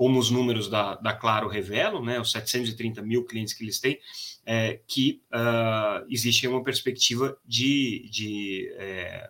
como 0.01 0.17
os 0.17 0.31
números 0.31 0.67
da, 0.67 0.95
da 0.95 1.13
Claro 1.13 1.47
revelam, 1.47 2.03
né, 2.03 2.19
os 2.19 2.31
730 2.31 3.03
mil 3.03 3.23
clientes 3.23 3.53
que 3.53 3.63
eles 3.63 3.79
têm, 3.79 3.99
é, 4.43 4.81
que 4.87 5.21
uh, 5.31 6.03
existe 6.09 6.47
uma 6.47 6.63
perspectiva 6.63 7.37
de, 7.45 8.09
de 8.09 8.73
é, 8.79 9.29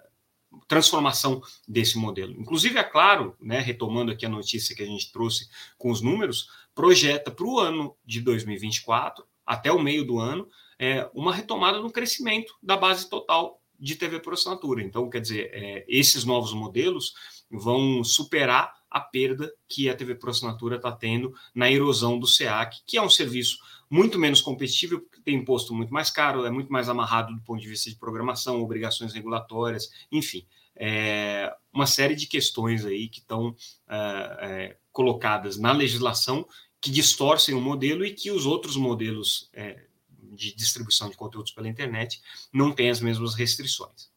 transformação 0.70 1.42
desse 1.68 1.98
modelo. 1.98 2.40
Inclusive, 2.40 2.80
a 2.80 2.86
Claro, 2.86 3.36
né, 3.42 3.60
retomando 3.60 4.14
aqui 4.14 4.26
a 4.26 4.30
notícia 4.30 4.74
que 4.74 4.82
a 4.82 4.86
gente 4.86 5.12
trouxe 5.12 5.50
com 5.78 5.92
os 5.92 6.00
números, 6.00 6.48
projeta 6.74 7.30
para 7.30 7.46
o 7.46 7.60
ano 7.60 7.94
de 8.06 8.22
2024, 8.22 9.26
até 9.46 9.74
o 9.74 9.84
meio 9.84 10.06
do 10.06 10.20
ano, 10.20 10.48
é, 10.80 11.06
uma 11.14 11.36
retomada 11.36 11.82
no 11.82 11.92
crescimento 11.92 12.54
da 12.64 12.78
base 12.78 13.10
total 13.10 13.61
de 13.82 13.96
TV 13.96 14.20
por 14.20 14.34
assinatura. 14.34 14.84
Então, 14.84 15.10
quer 15.10 15.20
dizer, 15.20 15.50
é, 15.52 15.84
esses 15.88 16.24
novos 16.24 16.54
modelos 16.54 17.14
vão 17.50 18.04
superar 18.04 18.74
a 18.90 19.00
perda 19.00 19.52
que 19.68 19.90
a 19.90 19.96
TV 19.96 20.16
por 20.16 20.30
assinatura 20.30 20.76
está 20.76 20.92
tendo 20.92 21.34
na 21.56 21.72
erosão 21.72 22.20
do 22.20 22.28
SEAC, 22.28 22.82
que 22.86 22.98
é 22.98 23.02
um 23.02 23.10
serviço 23.10 23.58
muito 23.90 24.20
menos 24.20 24.42
competitivo, 24.42 25.00
porque 25.00 25.22
tem 25.22 25.36
imposto 25.36 25.74
muito 25.74 25.94
mais 25.94 26.10
caro, 26.12 26.46
é 26.46 26.52
muito 26.52 26.72
mais 26.72 26.88
amarrado 26.88 27.34
do 27.34 27.42
ponto 27.42 27.62
de 27.62 27.68
vista 27.68 27.90
de 27.90 27.96
programação, 27.96 28.62
obrigações 28.62 29.14
regulatórias, 29.14 29.90
enfim, 30.12 30.46
é 30.76 31.54
uma 31.74 31.86
série 31.86 32.16
de 32.16 32.28
questões 32.28 32.86
aí 32.86 33.10
que 33.10 33.20
estão 33.20 33.56
é, 33.90 33.98
é, 34.42 34.78
colocadas 34.92 35.58
na 35.58 35.72
legislação 35.72 36.48
que 36.80 36.90
distorcem 36.90 37.54
o 37.54 37.62
modelo 37.62 38.04
e 38.04 38.12
que 38.12 38.32
os 38.32 38.46
outros 38.46 38.76
modelos 38.76 39.50
é, 39.54 39.86
de 40.32 40.56
distribuição 40.56 41.10
de 41.10 41.18
conteúdos 41.18 41.52
pela 41.52 41.68
internet 41.68 42.22
não 42.54 42.72
têm 42.72 42.90
as 42.90 43.02
mesmas 43.02 43.36
restrições. 43.36 44.10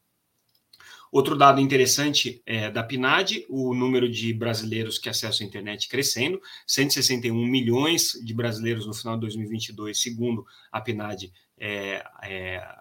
Outro 1.11 1.37
dado 1.37 1.61
interessante 1.61 2.41
é 2.45 2.69
da 2.69 2.83
PNAD, 2.83 3.45
o 3.47 3.73
número 3.73 4.09
de 4.09 4.33
brasileiros 4.33 4.97
que 4.97 5.07
acessam 5.07 5.45
a 5.45 5.47
internet 5.47 5.87
crescendo, 5.87 6.41
161 6.67 7.45
milhões 7.45 8.19
de 8.23 8.33
brasileiros 8.33 8.85
no 8.85 8.93
final 8.93 9.15
de 9.15 9.21
2022, 9.21 9.97
segundo 9.97 10.45
a 10.71 10.81
PNAD, 10.81 11.31
é, 11.57 12.03
é, 12.23 12.77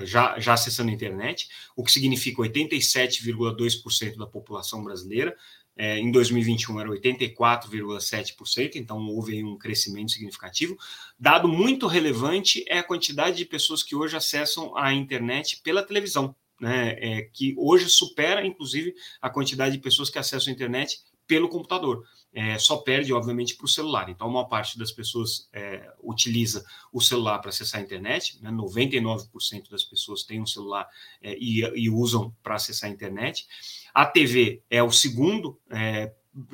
já, 0.00 0.38
já 0.38 0.54
acessando 0.54 0.90
a 0.90 0.94
internet, 0.94 1.48
o 1.76 1.84
que 1.84 1.92
significa 1.92 2.40
87,2% 2.42 4.16
da 4.16 4.26
população 4.26 4.82
brasileira. 4.82 5.36
É, 5.76 5.98
em 5.98 6.10
2021 6.10 6.80
era 6.80 6.90
84,7%, 6.90 8.72
então 8.74 8.98
houve 9.08 9.42
um 9.42 9.56
crescimento 9.56 10.12
significativo. 10.12 10.76
Dado 11.18 11.48
muito 11.48 11.86
relevante 11.86 12.64
é 12.68 12.78
a 12.78 12.82
quantidade 12.82 13.38
de 13.38 13.46
pessoas 13.46 13.82
que 13.82 13.96
hoje 13.96 14.16
acessam 14.16 14.76
a 14.76 14.92
internet 14.92 15.60
pela 15.62 15.82
televisão 15.82 16.36
né, 16.62 16.96
é, 17.00 17.22
que 17.22 17.54
hoje 17.58 17.88
supera, 17.88 18.46
inclusive, 18.46 18.94
a 19.20 19.28
quantidade 19.28 19.76
de 19.76 19.82
pessoas 19.82 20.08
que 20.08 20.18
acessam 20.18 20.52
a 20.52 20.54
internet 20.54 21.00
pelo 21.32 21.48
computador. 21.48 22.04
É, 22.34 22.58
só 22.58 22.76
perde, 22.76 23.12
obviamente, 23.12 23.56
para 23.56 23.64
o 23.64 23.68
celular. 23.68 24.10
Então, 24.10 24.28
uma 24.28 24.46
parte 24.46 24.78
das 24.78 24.92
pessoas 24.92 25.48
é, 25.50 25.90
utiliza 26.02 26.62
o 26.92 27.00
celular 27.00 27.38
para 27.38 27.48
acessar 27.48 27.80
a 27.80 27.84
internet, 27.84 28.38
né? 28.42 28.50
99% 28.50 29.70
das 29.70 29.82
pessoas 29.82 30.22
têm 30.22 30.40
um 30.40 30.46
celular 30.46 30.86
é, 31.22 31.34
e, 31.38 31.60
e, 31.74 31.88
usam 31.88 32.34
para 32.42 32.56
acessar 32.56 32.90
a 32.90 32.92
internet. 32.92 33.46
A 33.94 34.04
TV 34.04 34.62
é 34.68 34.82
o 34.82 34.90
segundo 34.90 35.58
é, 35.70 36.12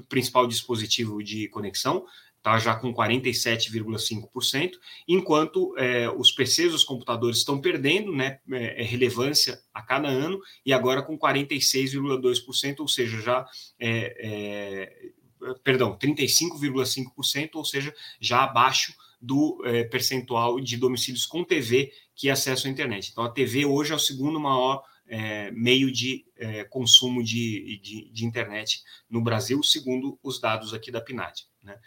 principal 0.09 0.47
dispositivo 0.47 1.23
de 1.23 1.49
conexão, 1.49 2.07
está 2.39 2.59
já 2.59 2.75
com 2.75 2.95
47,5%, 2.95 4.71
enquanto 5.07 5.77
é, 5.77 6.09
os 6.09 6.31
PCs, 6.31 6.73
os 6.73 6.85
computadores, 6.85 7.39
estão 7.39 7.61
perdendo 7.61 8.13
né, 8.13 8.39
é, 8.51 8.83
é, 8.83 8.85
relevância 8.85 9.61
a 9.75 9.83
cada 9.83 10.09
ano, 10.09 10.41
e 10.65 10.73
agora 10.73 11.03
com 11.03 11.19
46,2%, 11.19 12.81
ou 12.81 12.89
seja, 12.89 13.21
já 13.21 13.47
é, 13.79 14.17
é 14.19 15.19
perdão, 15.63 15.97
35,5%, 15.97 17.51
ou 17.55 17.65
seja, 17.65 17.95
já 18.21 18.43
abaixo 18.43 18.95
do 19.21 19.61
é, 19.65 19.85
percentual 19.85 20.61
de 20.61 20.77
domicílios 20.77 21.27
com 21.27 21.45
TV 21.45 21.93
que 22.15 22.31
acessam 22.31 22.69
a 22.69 22.73
internet. 22.73 23.11
Então, 23.11 23.25
a 23.25 23.31
TV 23.31 23.65
hoje 23.65 23.93
é 23.93 23.97
o 23.97 23.99
segundo 23.99 24.39
maior 24.41 24.83
é, 25.09 25.51
meio 25.53 25.91
de 25.91 26.25
é, 26.37 26.65
consumo 26.65 27.23
de, 27.23 27.81
de, 27.83 28.11
de, 28.11 28.25
internet 28.25 28.83
no 29.09 29.23
Brasil, 29.23 29.63
segundo 29.63 30.19
os 30.23 30.41
dados 30.41 30.75
aqui 30.75 30.91
da 30.91 31.01
PNAD. 31.01 31.48
Né? 31.69 31.79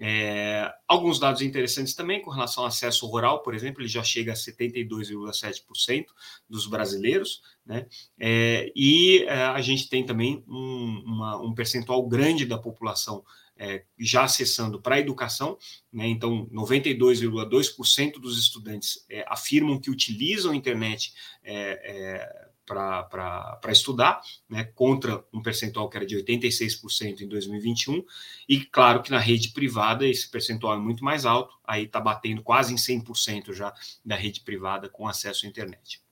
É, 0.00 0.72
alguns 0.86 1.20
dados 1.20 1.42
interessantes 1.42 1.94
também 1.94 2.20
com 2.20 2.30
relação 2.30 2.64
ao 2.64 2.68
acesso 2.68 3.06
rural, 3.06 3.42
por 3.42 3.54
exemplo, 3.54 3.80
ele 3.80 3.88
já 3.88 4.02
chega 4.02 4.32
a 4.32 4.34
72,7% 4.34 6.06
dos 6.48 6.66
brasileiros, 6.66 7.42
né? 7.64 7.86
É, 8.18 8.72
e 8.74 9.24
é, 9.28 9.44
a 9.44 9.60
gente 9.60 9.88
tem 9.88 10.04
também 10.04 10.42
um, 10.48 11.02
uma, 11.06 11.40
um 11.40 11.54
percentual 11.54 12.06
grande 12.08 12.44
da 12.44 12.58
população 12.58 13.24
é, 13.56 13.84
já 13.98 14.24
acessando 14.24 14.80
para 14.80 14.96
a 14.96 15.00
educação, 15.00 15.58
né? 15.92 16.06
então 16.06 16.48
92,2% 16.52 18.12
dos 18.20 18.38
estudantes 18.38 19.04
é, 19.10 19.24
afirmam 19.28 19.80
que 19.80 19.90
utilizam 19.90 20.52
a 20.52 20.56
internet 20.56 21.12
é, 21.42 21.80
é 21.84 22.47
para 22.68 23.58
estudar, 23.70 24.20
né, 24.48 24.64
contra 24.74 25.24
um 25.32 25.42
percentual 25.42 25.88
que 25.88 25.96
era 25.96 26.06
de 26.06 26.16
86% 26.16 27.22
em 27.22 27.28
2021, 27.28 28.04
e 28.48 28.60
claro 28.60 29.02
que 29.02 29.10
na 29.10 29.18
rede 29.18 29.48
privada 29.50 30.06
esse 30.06 30.30
percentual 30.30 30.74
é 30.74 30.78
muito 30.78 31.02
mais 31.02 31.24
alto, 31.24 31.54
aí 31.64 31.84
está 31.84 31.98
batendo 32.00 32.42
quase 32.42 32.74
em 32.74 32.76
100% 32.76 33.54
já 33.54 33.72
da 34.04 34.14
rede 34.14 34.42
privada 34.42 34.88
com 34.88 35.08
acesso 35.08 35.46
à 35.46 35.48
internet. 35.48 36.02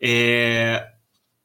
É, 0.00 0.92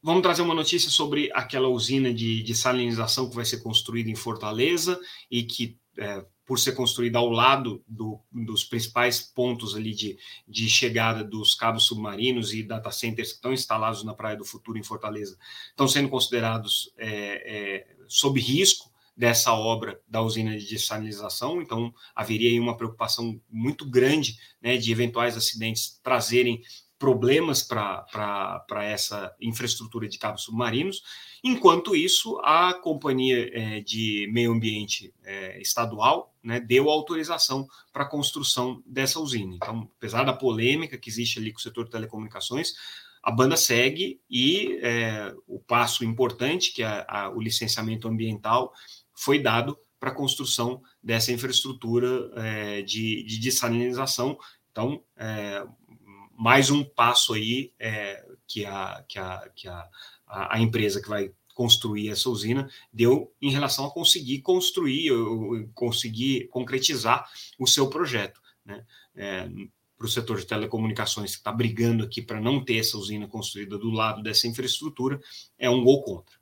vamos 0.01 0.22
trazer 0.22 0.44
uma 0.44 0.53
notícia 0.53 0.92
sobre 0.92 1.32
aquela 1.34 1.68
usina 1.68 2.13
de, 2.13 2.44
de 2.44 2.53
salinização 2.53 3.30
que 3.30 3.36
vai 3.36 3.46
ser 3.46 3.58
construída 3.63 4.10
em 4.10 4.15
Fortaleza 4.15 5.00
e 5.32 5.44
que 5.44 5.77
é, 5.98 6.24
por 6.45 6.59
ser 6.59 6.73
construída 6.73 7.19
ao 7.19 7.29
lado 7.29 7.83
do, 7.88 8.19
dos 8.31 8.63
principais 8.63 9.21
pontos 9.21 9.75
ali 9.75 9.93
de, 9.93 10.17
de 10.47 10.69
chegada 10.69 11.23
dos 11.23 11.55
cabos 11.55 11.85
submarinos 11.85 12.53
e 12.53 12.63
data 12.63 12.91
centers 12.91 13.29
que 13.29 13.35
estão 13.35 13.53
instalados 13.53 14.03
na 14.03 14.13
Praia 14.13 14.35
do 14.35 14.45
Futuro, 14.45 14.77
em 14.77 14.83
Fortaleza, 14.83 15.38
estão 15.69 15.88
sendo 15.88 16.09
considerados 16.09 16.93
é, 16.97 17.07
é, 17.09 17.95
sob 18.07 18.39
risco 18.39 18.91
dessa 19.15 19.53
obra 19.53 20.01
da 20.07 20.21
usina 20.21 20.57
de 20.57 20.67
dessalinização, 20.67 21.62
então 21.62 21.93
haveria 22.15 22.50
aí 22.50 22.59
uma 22.59 22.75
preocupação 22.75 23.39
muito 23.50 23.88
grande 23.88 24.38
né, 24.62 24.75
de 24.75 24.91
eventuais 24.91 25.38
acidentes 25.38 26.00
trazerem 26.03 26.62
problemas 27.03 27.62
para 27.62 28.55
essa 28.86 29.36
infraestrutura 29.41 30.07
de 30.07 30.17
cabos 30.17 30.43
submarinos. 30.43 31.03
Enquanto 31.43 31.98
isso, 31.98 32.39
a 32.41 32.74
Companhia 32.74 33.51
é, 33.51 33.81
de 33.81 34.29
Meio 34.31 34.53
Ambiente 34.53 35.13
é, 35.22 35.62
Estadual 35.62 36.33
né, 36.41 36.62
deu 36.62 36.89
autorização 36.89 37.67
para 37.91 38.03
a 38.03 38.10
construção 38.10 38.81
dessa 38.86 39.19
usina. 39.19 39.53
Então, 39.53 39.91
apesar 39.98 40.24
da 40.24 40.31
polêmica 40.31 40.98
que 40.98 41.10
existe 41.10 41.39
ali 41.39 41.51
com 41.51 41.60
o 41.60 41.62
setor 41.62 41.83
de 41.83 41.91
telecomunicações, 41.91 42.72
a 43.22 43.29
banda 43.29 43.57
segue 43.57 44.22
e 44.29 44.79
é, 44.81 45.36
o 45.45 45.60
passo 45.60 46.05
importante, 46.05 46.72
que 46.72 46.83
é 46.83 47.05
o 47.36 47.41
licenciamento 47.41 48.07
ambiental, 48.07 48.72
foi 49.13 49.39
dado 49.39 49.77
para 50.00 50.10
a 50.10 50.15
construção 50.15 50.81
dessa 51.03 51.33
infraestrutura 51.33 52.31
é, 52.38 52.81
de, 52.81 53.24
de 53.24 53.39
dessalinização. 53.39 54.38
Então, 54.72 55.03
é, 55.17 55.67
mais 56.38 56.70
um 56.70 56.84
passo 56.84 57.34
aí 57.34 57.72
é, 57.80 58.25
que, 58.48 58.66
a, 58.66 59.04
que, 59.08 59.20
a, 59.20 59.50
que 59.56 59.68
a, 59.68 59.90
a, 60.28 60.60
empresa 60.60 61.02
que 61.02 61.10
vai 61.10 61.32
construir 61.54 62.10
essa 62.10 62.30
usina 62.30 62.70
deu 62.92 63.32
em 63.42 63.52
relação 63.52 63.86
a 63.86 63.92
conseguir 63.92 64.42
construir, 64.42 65.12
conseguir 65.74 66.48
concretizar 66.48 67.30
o 67.60 67.68
seu 67.68 67.90
projeto. 67.90 68.42
Né? 68.66 68.86
É, 69.16 69.50
para 69.98 70.08
o 70.08 70.10
setor 70.10 70.38
de 70.40 70.46
telecomunicações 70.46 71.32
que 71.32 71.38
está 71.38 71.52
brigando 71.52 72.04
aqui 72.04 72.22
para 72.22 72.42
não 72.42 72.63
ter 72.63 72.78
essa 72.78 72.98
usina 72.98 73.28
construída 73.28 73.78
do 73.78 73.90
lado 73.90 74.22
dessa 74.22 74.48
infraestrutura, 74.48 75.22
é 75.58 75.70
um 75.70 75.84
gol 75.84 76.04
contra. 76.04 76.36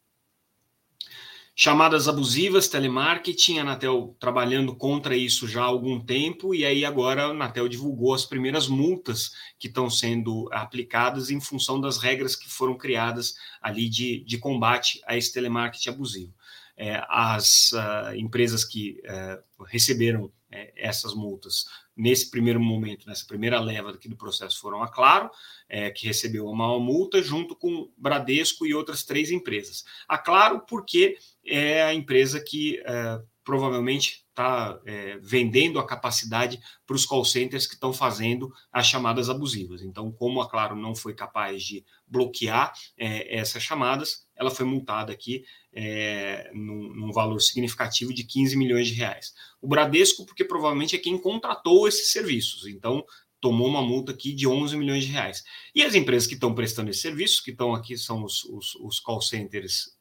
Chamadas 1.54 2.08
abusivas, 2.08 2.70
telemarketing, 2.70 3.60
a 3.60 3.62
Anatel 3.62 4.16
trabalhando 4.20 4.74
contra 4.74 5.16
isso 5.16 5.48
já 5.48 5.62
há 5.62 5.66
algum 5.66 6.00
tempo, 6.00 6.56
e 6.56 6.66
aí 6.66 6.86
agora 6.86 7.26
a 7.26 7.32
Anatel 7.32 7.68
divulgou 7.68 8.14
as 8.14 8.26
primeiras 8.26 8.68
multas 8.68 9.32
que 9.60 9.68
estão 9.68 9.90
sendo 9.90 10.50
aplicadas 10.52 11.30
em 11.30 11.42
função 11.42 11.80
das 11.80 11.98
regras 11.98 12.36
que 12.36 12.50
foram 12.50 12.78
criadas 12.78 13.36
ali 13.62 13.90
de, 13.90 14.24
de 14.24 14.38
combate 14.38 15.02
a 15.06 15.18
esse 15.18 15.34
telemarketing 15.34 15.90
abusivo. 15.90 16.34
É, 16.78 17.04
as 17.10 17.74
uh, 17.74 18.16
empresas 18.16 18.64
que 18.64 19.02
uh, 19.06 19.64
receberam 19.66 20.32
é, 20.50 20.74
essas 20.76 21.14
multas 21.14 21.66
nesse 21.96 22.30
primeiro 22.30 22.60
momento, 22.60 23.08
nessa 23.08 23.26
primeira 23.26 23.60
leva 23.60 23.92
aqui 23.92 24.08
do 24.08 24.16
processo, 24.16 24.60
foram 24.60 24.82
a 24.82 24.88
Claro, 24.88 25.30
é, 25.68 25.90
que 25.92 26.08
recebeu 26.08 26.48
uma 26.48 26.80
multa, 26.80 27.22
junto 27.22 27.56
com 27.56 27.92
Bradesco 27.98 28.66
e 28.66 28.74
outras 28.74 29.04
três 29.04 29.32
empresas. 29.32 29.84
A 30.08 30.18
Claro, 30.18 30.62
porque 30.68 31.18
é 31.46 31.84
a 31.84 31.94
empresa 31.94 32.40
que 32.40 32.82
é, 32.86 33.20
provavelmente 33.44 34.26
está 34.30 34.80
é, 34.86 35.18
vendendo 35.22 35.80
a 35.80 35.86
capacidade 35.86 36.60
para 36.86 36.96
os 36.96 37.06
call 37.06 37.26
centers 37.26 37.68
que 37.68 37.74
estão 37.74 37.92
fazendo 37.92 38.52
as 38.72 38.88
chamadas 38.88 39.30
abusivas. 39.30 39.82
Então, 39.82 40.12
como 40.12 40.42
a 40.42 40.50
Claro 40.50 40.76
não 40.76 40.96
foi 40.96 41.14
capaz 41.14 41.64
de 41.64 41.84
bloquear 42.08 42.74
é, 42.98 43.38
essas 43.38 43.64
chamadas, 43.64 44.26
ela 44.36 44.52
foi 44.52 44.66
multada 44.66 45.12
aqui 45.12 45.44
é, 45.74 46.50
num, 46.54 46.94
num, 46.94 47.12
valor 47.12 47.40
significativo 47.40 48.14
de 48.14 48.24
15 48.24 48.58
milhões 48.58 48.88
de 48.88 48.94
reais. 48.94 49.34
O 49.62 49.68
Bradesco, 49.68 50.26
porque 50.26 50.44
provavelmente 50.44 50.96
é 50.96 51.00
quem 51.00 51.18
contratou 51.18 51.88
esses 51.88 52.12
serviços, 52.12 52.66
então 52.68 53.06
tomou 53.40 53.68
uma 53.68 53.82
multa 53.82 54.12
aqui 54.12 54.34
de 54.34 54.48
11 54.48 54.78
milhões 54.78 55.04
de 55.04 55.12
reais. 55.12 55.44
E 55.74 55.82
as 55.82 55.96
empresas 55.96 56.28
que 56.28 56.36
estão 56.36 56.54
prestando 56.54 56.92
esse 56.92 57.02
serviço, 57.02 57.44
que 57.44 57.52
estão 57.52 57.74
aqui, 57.74 57.98
são 57.98 58.24
os, 58.24 58.44
os, 58.44 58.76
os 58.76 59.00
call 59.00 59.22
centers 59.22 59.98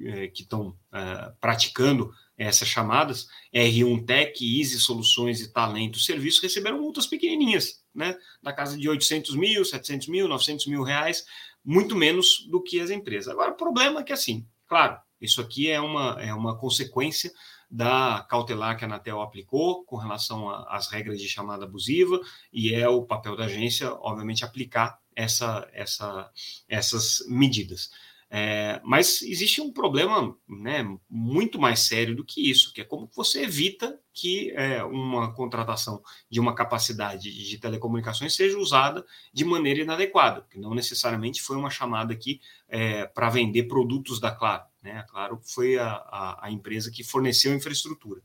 é, 0.00 0.28
que 0.28 0.42
estão 0.42 0.76
é, 0.92 1.32
praticando 1.40 2.12
essas 2.36 2.68
chamadas, 2.68 3.26
R1 3.54 4.04
Tech, 4.04 4.60
Easy 4.60 4.78
Soluções 4.78 5.40
e 5.40 5.52
Talento 5.52 5.98
Serviço, 5.98 6.42
receberam 6.42 6.80
multas 6.80 7.06
pequenininhas, 7.06 7.82
né, 7.94 8.16
da 8.42 8.52
casa 8.52 8.76
de 8.76 8.88
800 8.88 9.34
mil, 9.34 9.64
700 9.64 10.08
mil, 10.08 10.28
900 10.28 10.66
mil 10.66 10.82
reais, 10.82 11.24
muito 11.64 11.96
menos 11.96 12.46
do 12.50 12.62
que 12.62 12.78
as 12.78 12.90
empresas. 12.90 13.28
Agora, 13.28 13.52
o 13.52 13.56
problema 13.56 14.00
é 14.00 14.02
que, 14.02 14.12
assim, 14.12 14.46
claro, 14.68 14.98
isso 15.20 15.40
aqui 15.40 15.70
é 15.70 15.80
uma, 15.80 16.16
é 16.20 16.34
uma 16.34 16.56
consequência 16.56 17.32
da 17.70 18.24
cautelar 18.28 18.76
que 18.76 18.84
a 18.84 18.86
Anatel 18.86 19.20
aplicou 19.20 19.84
com 19.84 19.96
relação 19.96 20.48
às 20.68 20.88
regras 20.88 21.20
de 21.20 21.28
chamada 21.28 21.64
abusiva, 21.64 22.20
e 22.52 22.72
é 22.72 22.88
o 22.88 23.04
papel 23.04 23.34
da 23.34 23.46
agência, 23.46 23.92
obviamente, 23.94 24.44
aplicar 24.44 25.00
essa, 25.14 25.68
essa, 25.72 26.30
essas 26.68 27.24
medidas. 27.28 27.90
É, 28.28 28.80
mas 28.82 29.22
existe 29.22 29.60
um 29.60 29.72
problema 29.72 30.36
né, 30.48 30.84
muito 31.08 31.60
mais 31.60 31.80
sério 31.80 32.14
do 32.14 32.24
que 32.24 32.50
isso, 32.50 32.72
que 32.72 32.80
é 32.80 32.84
como 32.84 33.08
você 33.14 33.44
evita 33.44 34.00
que 34.12 34.50
é, 34.52 34.82
uma 34.82 35.32
contratação 35.32 36.02
de 36.28 36.40
uma 36.40 36.54
capacidade 36.54 37.30
de 37.32 37.58
telecomunicações 37.58 38.34
seja 38.34 38.58
usada 38.58 39.06
de 39.32 39.44
maneira 39.44 39.80
inadequada, 39.80 40.40
porque 40.40 40.58
não 40.58 40.74
necessariamente 40.74 41.40
foi 41.40 41.56
uma 41.56 41.70
chamada 41.70 42.12
aqui 42.12 42.40
é, 42.68 43.06
para 43.06 43.30
vender 43.30 43.64
produtos 43.64 44.18
da 44.18 44.32
Claro. 44.32 44.64
Né? 44.82 44.98
A 44.98 45.02
Claro 45.04 45.40
foi 45.44 45.78
a, 45.78 45.92
a, 45.92 46.46
a 46.46 46.50
empresa 46.50 46.90
que 46.90 47.04
forneceu 47.04 47.54
infraestrutura. 47.54 48.20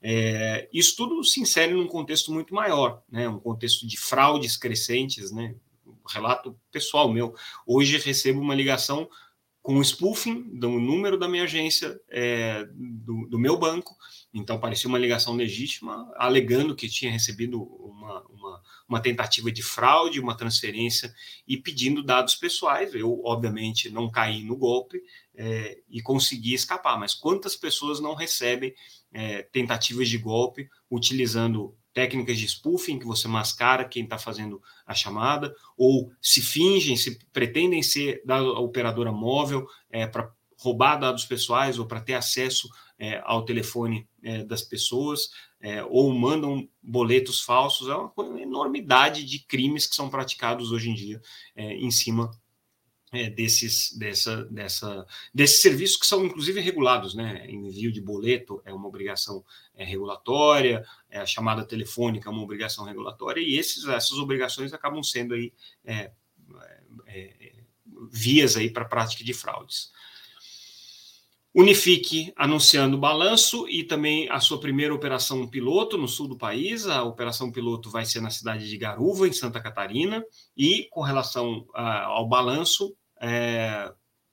É, 0.00 0.68
isso 0.72 0.96
tudo 0.96 1.22
se 1.24 1.40
insere 1.40 1.74
num 1.74 1.86
contexto 1.86 2.32
muito 2.32 2.54
maior, 2.54 3.02
né? 3.10 3.28
um 3.28 3.40
contexto 3.40 3.86
de 3.86 3.96
fraudes 3.96 4.56
crescentes, 4.56 5.32
né? 5.32 5.54
relato 6.08 6.58
pessoal 6.70 7.12
meu. 7.12 7.34
Hoje 7.66 7.98
recebo 7.98 8.40
uma 8.40 8.54
ligação 8.54 9.08
com 9.62 9.76
o 9.76 9.82
spoofing 9.82 10.58
do 10.58 10.70
número 10.70 11.16
da 11.16 11.28
minha 11.28 11.44
agência, 11.44 11.98
é, 12.10 12.64
do, 12.74 13.28
do, 13.28 13.38
meu 13.38 13.56
banco. 13.56 13.96
Então, 14.34 14.58
parecia 14.58 14.88
uma 14.88 14.98
ligação 14.98 15.36
legítima, 15.36 16.10
alegando 16.16 16.74
que 16.74 16.88
tinha 16.88 17.12
recebido 17.12 17.62
uma, 17.62 18.22
uma, 18.28 18.62
uma, 18.88 19.00
tentativa 19.00 19.52
de 19.52 19.62
fraude, 19.62 20.18
uma 20.18 20.36
transferência 20.36 21.14
e 21.46 21.56
pedindo 21.56 22.02
dados 22.02 22.34
pessoais. 22.34 22.92
Eu, 22.92 23.22
obviamente, 23.24 23.88
não 23.88 24.10
caí 24.10 24.42
no 24.42 24.56
golpe 24.56 25.00
é, 25.36 25.78
e 25.88 26.02
consegui 26.02 26.54
escapar. 26.54 26.98
Mas 26.98 27.14
quantas 27.14 27.54
pessoas 27.54 28.00
não 28.00 28.14
recebem 28.14 28.74
é, 29.12 29.42
tentativas 29.42 30.08
de 30.08 30.18
golpe 30.18 30.68
utilizando 30.90 31.76
técnicas 31.92 32.38
de 32.38 32.48
spoofing, 32.48 32.98
que 32.98 33.06
você 33.06 33.28
mascara 33.28 33.84
quem 33.84 34.04
está 34.04 34.18
fazendo 34.18 34.62
a 34.86 34.94
chamada, 34.94 35.54
ou 35.76 36.10
se 36.20 36.40
fingem, 36.40 36.96
se 36.96 37.18
pretendem 37.32 37.82
ser 37.82 38.22
da 38.24 38.42
operadora 38.42 39.12
móvel 39.12 39.66
é, 39.90 40.06
para 40.06 40.30
roubar 40.58 40.96
dados 40.96 41.24
pessoais 41.24 41.78
ou 41.78 41.86
para 41.86 42.00
ter 42.00 42.14
acesso 42.14 42.68
é, 42.98 43.20
ao 43.24 43.44
telefone 43.44 44.08
é, 44.22 44.44
das 44.44 44.62
pessoas, 44.62 45.30
é, 45.60 45.82
ou 45.84 46.12
mandam 46.12 46.68
boletos 46.80 47.40
falsos. 47.40 47.88
É 47.88 47.94
uma 47.94 48.40
enormidade 48.40 49.24
de 49.24 49.40
crimes 49.40 49.86
que 49.86 49.96
são 49.96 50.08
praticados 50.08 50.70
hoje 50.70 50.90
em 50.90 50.94
dia 50.94 51.20
é, 51.56 51.74
em 51.74 51.90
cima 51.90 52.30
é, 53.12 53.28
desses, 53.28 53.94
dessa, 53.96 54.44
dessa, 54.46 55.06
desses 55.34 55.60
serviços 55.60 55.98
que 55.98 56.06
são 56.06 56.24
inclusive 56.24 56.60
regulados, 56.60 57.14
né? 57.14 57.44
Envio 57.48 57.92
de 57.92 58.00
boleto 58.00 58.62
é 58.64 58.72
uma 58.72 58.88
obrigação 58.88 59.44
é, 59.74 59.84
regulatória, 59.84 60.84
é, 61.10 61.18
a 61.18 61.26
chamada 61.26 61.62
telefônica 61.62 62.28
é 62.28 62.32
uma 62.32 62.42
obrigação 62.42 62.86
regulatória, 62.86 63.42
e 63.42 63.58
esses, 63.58 63.84
essas 63.86 64.18
obrigações 64.18 64.72
acabam 64.72 65.02
sendo 65.02 65.34
aí 65.34 65.52
é, 65.84 66.10
é, 67.06 67.20
é, 67.38 67.52
vias 68.10 68.56
aí 68.56 68.70
para 68.70 68.86
prática 68.86 69.22
de 69.22 69.34
fraudes. 69.34 69.92
Unifique 71.54 72.32
anunciando 72.34 72.96
balanço 72.96 73.68
e 73.68 73.84
também 73.84 74.26
a 74.30 74.40
sua 74.40 74.58
primeira 74.58 74.94
operação 74.94 75.46
piloto 75.46 75.98
no 75.98 76.08
sul 76.08 76.26
do 76.26 76.38
país. 76.38 76.86
A 76.86 77.02
operação 77.02 77.52
piloto 77.52 77.90
vai 77.90 78.06
ser 78.06 78.22
na 78.22 78.30
cidade 78.30 78.66
de 78.66 78.78
Garuva, 78.78 79.28
em 79.28 79.34
Santa 79.34 79.60
Catarina. 79.60 80.24
E 80.56 80.88
com 80.90 81.02
relação 81.02 81.66
a, 81.74 82.04
ao 82.04 82.26
balanço, 82.26 82.96
é, 83.22 83.92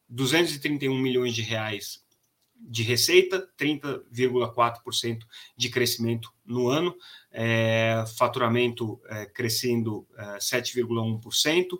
231 0.10 0.98
milhões 0.98 1.36
de 1.36 1.44
reais 1.44 2.04
de 2.62 2.84
receita, 2.84 3.48
30,4% 3.58 5.20
de 5.56 5.70
crescimento 5.70 6.30
no 6.46 6.68
ano, 6.68 6.94
é, 7.32 8.04
faturamento 8.18 9.00
é, 9.08 9.26
crescendo 9.26 10.06
é, 10.18 10.38
7,1%, 10.38 11.80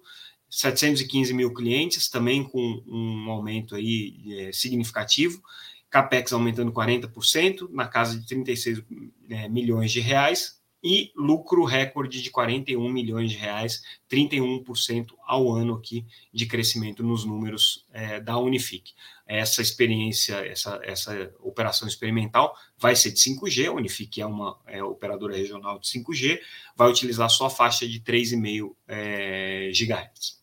715 0.50 1.34
mil 1.34 1.54
clientes, 1.54 2.10
também 2.10 2.44
com 2.44 2.82
um 2.88 3.30
aumento 3.30 3.76
aí 3.76 4.16
é, 4.40 4.52
significativo, 4.54 5.42
capex 5.90 6.32
aumentando 6.32 6.72
40%, 6.72 7.70
na 7.72 7.88
casa 7.88 8.18
de 8.18 8.26
36 8.26 8.82
é, 9.30 9.50
milhões 9.50 9.92
de 9.92 10.00
reais, 10.00 10.59
e 10.84 11.12
lucro 11.16 11.64
recorde 11.66 12.22
de 12.22 12.30
41 12.30 12.90
milhões 12.90 13.32
de 13.32 13.38
reais, 13.38 13.82
31% 14.10 15.08
ao 15.26 15.52
ano 15.52 15.76
aqui 15.76 16.06
de 16.34 16.46
crescimento 16.46 17.04
nos 17.04 17.26
números 17.26 17.86
é, 17.92 18.20
da 18.20 18.38
Unifique. 18.38 18.94
Essa 19.26 19.62
experiência, 19.62 20.36
essa, 20.36 20.80
essa 20.84 21.34
operação 21.40 21.88
experimental 21.88 22.56
vai 22.78 22.96
ser 22.96 23.12
de 23.12 23.20
5G, 23.20 23.68
a 23.68 23.74
Unifique 23.74 24.22
é 24.22 24.26
uma 24.26 24.58
é, 24.66 24.82
operadora 24.82 25.36
regional 25.36 25.80
de 25.80 25.88
5G, 25.88 26.40
vai 26.76 26.90
utilizar 26.90 27.30
só 27.30 27.48
a 27.48 27.50
faixa 27.50 27.88
de 27.88 28.00
3,5 28.00 28.74
é, 28.88 29.72
GHz. 29.72 30.40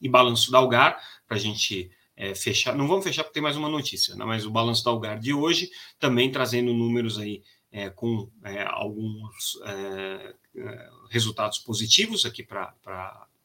E 0.00 0.08
balanço 0.08 0.52
da 0.52 0.58
Algar, 0.58 1.02
para 1.26 1.36
a 1.36 1.40
gente 1.40 1.90
é, 2.16 2.34
fechar, 2.34 2.74
não 2.74 2.86
vamos 2.86 3.04
fechar 3.04 3.22
porque 3.22 3.34
tem 3.34 3.42
mais 3.42 3.56
uma 3.56 3.68
notícia, 3.68 4.14
né? 4.14 4.24
mas 4.24 4.44
o 4.44 4.50
balanço 4.50 4.84
da 4.84 4.90
Algar 4.90 5.18
de 5.18 5.32
hoje, 5.32 5.70
também 5.98 6.30
trazendo 6.30 6.72
números 6.72 7.18
aí 7.18 7.42
é, 7.70 7.90
com 7.90 8.30
é, 8.44 8.62
alguns 8.62 9.58
é, 9.64 10.34
é, 10.56 10.90
resultados 11.10 11.58
positivos 11.58 12.24
aqui 12.24 12.42
para 12.42 12.74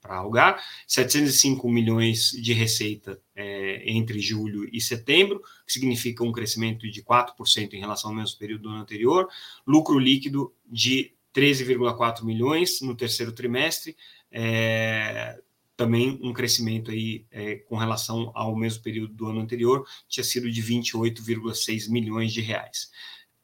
Algar, 0.03 0.61
705 0.87 1.69
milhões 1.69 2.31
de 2.31 2.53
receita 2.53 3.19
é, 3.35 3.83
entre 3.89 4.19
julho 4.19 4.67
e 4.71 4.81
setembro, 4.81 5.41
que 5.65 5.73
significa 5.73 6.23
um 6.23 6.31
crescimento 6.31 6.89
de 6.89 7.01
4% 7.03 7.73
em 7.73 7.79
relação 7.79 8.11
ao 8.11 8.15
mesmo 8.15 8.37
período 8.37 8.63
do 8.63 8.69
ano 8.69 8.81
anterior, 8.81 9.27
lucro 9.65 9.99
líquido 9.99 10.53
de 10.65 11.13
13,4 11.33 12.23
milhões 12.23 12.81
no 12.81 12.95
terceiro 12.95 13.31
trimestre, 13.31 13.95
é, 14.31 15.39
também 15.75 16.19
um 16.21 16.31
crescimento 16.31 16.91
aí 16.91 17.25
é, 17.31 17.55
com 17.55 17.75
relação 17.75 18.31
ao 18.35 18.55
mesmo 18.55 18.83
período 18.83 19.13
do 19.13 19.27
ano 19.27 19.39
anterior, 19.39 19.85
tinha 20.07 20.23
sido 20.23 20.49
de 20.51 20.61
28,6 20.61 21.89
milhões 21.89 22.31
de 22.31 22.41
reais 22.41 22.89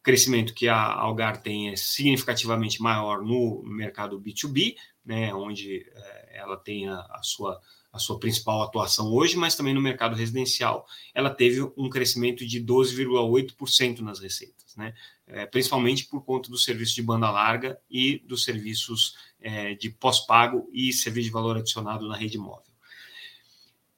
crescimento 0.02 0.54
que 0.54 0.68
a 0.68 0.82
Algar 0.82 1.42
tem 1.42 1.70
é 1.70 1.76
significativamente 1.76 2.82
maior 2.82 3.22
no 3.22 3.62
mercado 3.64 4.20
B2B, 4.20 4.76
né, 5.06 5.34
onde 5.34 5.86
é, 5.94 6.40
ela 6.40 6.58
tem 6.58 6.88
a, 6.88 7.00
a, 7.00 7.20
sua, 7.22 7.60
a 7.92 8.00
sua 8.00 8.20
principal 8.20 8.62
atuação 8.62 9.12
hoje, 9.12 9.36
mas 9.36 9.56
também 9.56 9.74
no 9.74 9.82
mercado 9.82 10.16
residencial, 10.16 10.88
ela 11.14 11.30
teve 11.30 11.62
um 11.76 11.90
crescimento 11.90 12.46
de 12.46 12.64
12,8% 12.64 14.00
nas 14.00 14.20
receitas, 14.20 14.76
né, 14.76 14.94
é, 15.28 15.46
principalmente 15.46 16.06
por 16.06 16.24
conta 16.24 16.50
do 16.50 16.58
serviço 16.58 16.96
de 16.96 17.02
banda 17.02 17.30
larga 17.30 17.80
e 17.90 18.20
dos 18.20 18.44
serviços 18.44 19.16
é, 19.42 19.74
de 19.76 19.90
pós-pago 19.90 20.70
e 20.72 20.94
serviço 20.94 21.28
de 21.28 21.34
valor 21.34 21.58
adicionado 21.58 22.08
na 22.08 22.16
rede 22.16 22.38
móvel. 22.38 22.64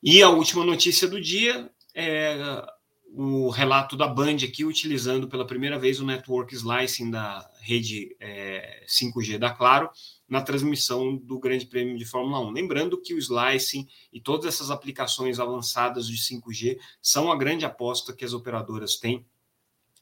E 0.01 0.23
a 0.23 0.29
última 0.29 0.65
notícia 0.65 1.07
do 1.07 1.21
dia 1.21 1.69
é 1.93 2.65
o 3.13 3.49
relato 3.49 3.97
da 3.97 4.07
Band 4.07 4.37
aqui, 4.37 4.63
utilizando 4.63 5.27
pela 5.27 5.45
primeira 5.45 5.77
vez 5.77 5.99
o 5.99 6.05
network 6.05 6.55
slicing 6.55 7.11
da 7.11 7.49
rede 7.59 8.15
é, 8.19 8.85
5G 8.87 9.37
da 9.37 9.49
Claro 9.49 9.89
na 10.27 10.41
transmissão 10.41 11.17
do 11.17 11.37
Grande 11.37 11.65
Prêmio 11.65 11.97
de 11.97 12.05
Fórmula 12.05 12.39
1. 12.39 12.51
Lembrando 12.51 13.01
que 13.01 13.13
o 13.13 13.17
slicing 13.17 13.85
e 14.13 14.21
todas 14.21 14.45
essas 14.45 14.71
aplicações 14.71 15.39
avançadas 15.39 16.07
de 16.07 16.15
5G 16.17 16.79
são 17.01 17.29
a 17.29 17.35
grande 17.35 17.65
aposta 17.65 18.13
que 18.13 18.23
as 18.23 18.33
operadoras 18.33 18.95
têm 18.95 19.25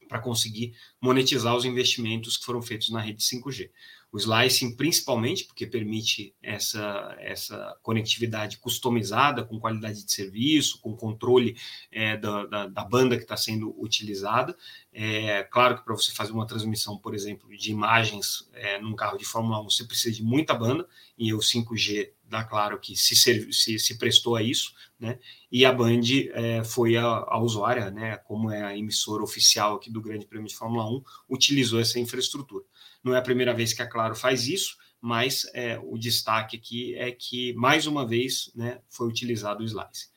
para 0.08 0.20
conseguir 0.20 0.74
monetizar 1.00 1.56
os 1.56 1.64
investimentos 1.64 2.36
que 2.36 2.44
foram 2.44 2.62
feitos 2.62 2.90
na 2.90 3.00
rede 3.00 3.22
5G 3.22 3.70
o 4.12 4.18
slicing 4.18 4.76
principalmente 4.76 5.44
porque 5.44 5.66
permite 5.66 6.34
essa, 6.42 7.16
essa 7.20 7.76
conectividade 7.82 8.58
customizada, 8.58 9.44
com 9.44 9.60
qualidade 9.60 10.04
de 10.04 10.12
serviço, 10.12 10.80
com 10.80 10.96
controle 10.96 11.56
é, 11.92 12.16
da, 12.16 12.46
da, 12.46 12.66
da, 12.66 12.84
banda 12.84 13.16
que 13.16 13.22
está 13.22 13.36
sendo 13.36 13.74
utilizada. 13.80 14.56
É, 14.92 15.44
claro 15.44 15.78
que 15.78 15.84
para 15.84 15.94
você 15.94 16.12
fazer 16.12 16.32
uma 16.32 16.46
transmissão, 16.46 16.98
por 16.98 17.14
exemplo, 17.14 17.48
de 17.56 17.70
imagens 17.70 18.48
é, 18.52 18.80
num 18.80 18.96
carro 18.96 19.16
de 19.16 19.24
Fórmula 19.24 19.60
1, 19.60 19.70
você 19.70 19.84
precisa 19.84 20.14
de 20.14 20.22
muita 20.22 20.54
banda, 20.54 20.86
e 21.16 21.32
o 21.32 21.38
5G 21.38 22.10
dá 22.30 22.44
claro 22.44 22.78
que 22.78 22.96
se, 22.96 23.14
se, 23.16 23.78
se 23.78 23.98
prestou 23.98 24.36
a 24.36 24.42
isso, 24.42 24.72
né? 24.98 25.18
E 25.50 25.64
a 25.64 25.72
Band 25.72 26.00
é, 26.32 26.62
foi 26.62 26.96
a, 26.96 27.04
a, 27.04 27.38
usuária, 27.40 27.90
né? 27.90 28.16
Como 28.18 28.50
é 28.50 28.62
a 28.62 28.76
emissora 28.76 29.22
oficial 29.22 29.74
aqui 29.74 29.90
do 29.90 30.00
Grande 30.00 30.26
Prêmio 30.26 30.48
de 30.48 30.54
Fórmula 30.54 30.88
1, 30.88 31.02
utilizou 31.28 31.80
essa 31.80 31.98
infraestrutura. 31.98 32.64
Não 33.02 33.14
é 33.14 33.18
a 33.18 33.22
primeira 33.22 33.54
vez 33.54 33.72
que 33.72 33.82
a 33.82 33.86
Claro 33.86 34.14
faz 34.14 34.46
isso, 34.46 34.76
mas 35.00 35.46
é, 35.54 35.80
o 35.82 35.96
destaque 35.96 36.56
aqui 36.56 36.94
é 36.96 37.10
que, 37.10 37.52
mais 37.54 37.86
uma 37.86 38.06
vez, 38.06 38.50
né, 38.54 38.80
foi 38.88 39.08
utilizado 39.08 39.62
o 39.62 39.66
Slice. 39.66 40.10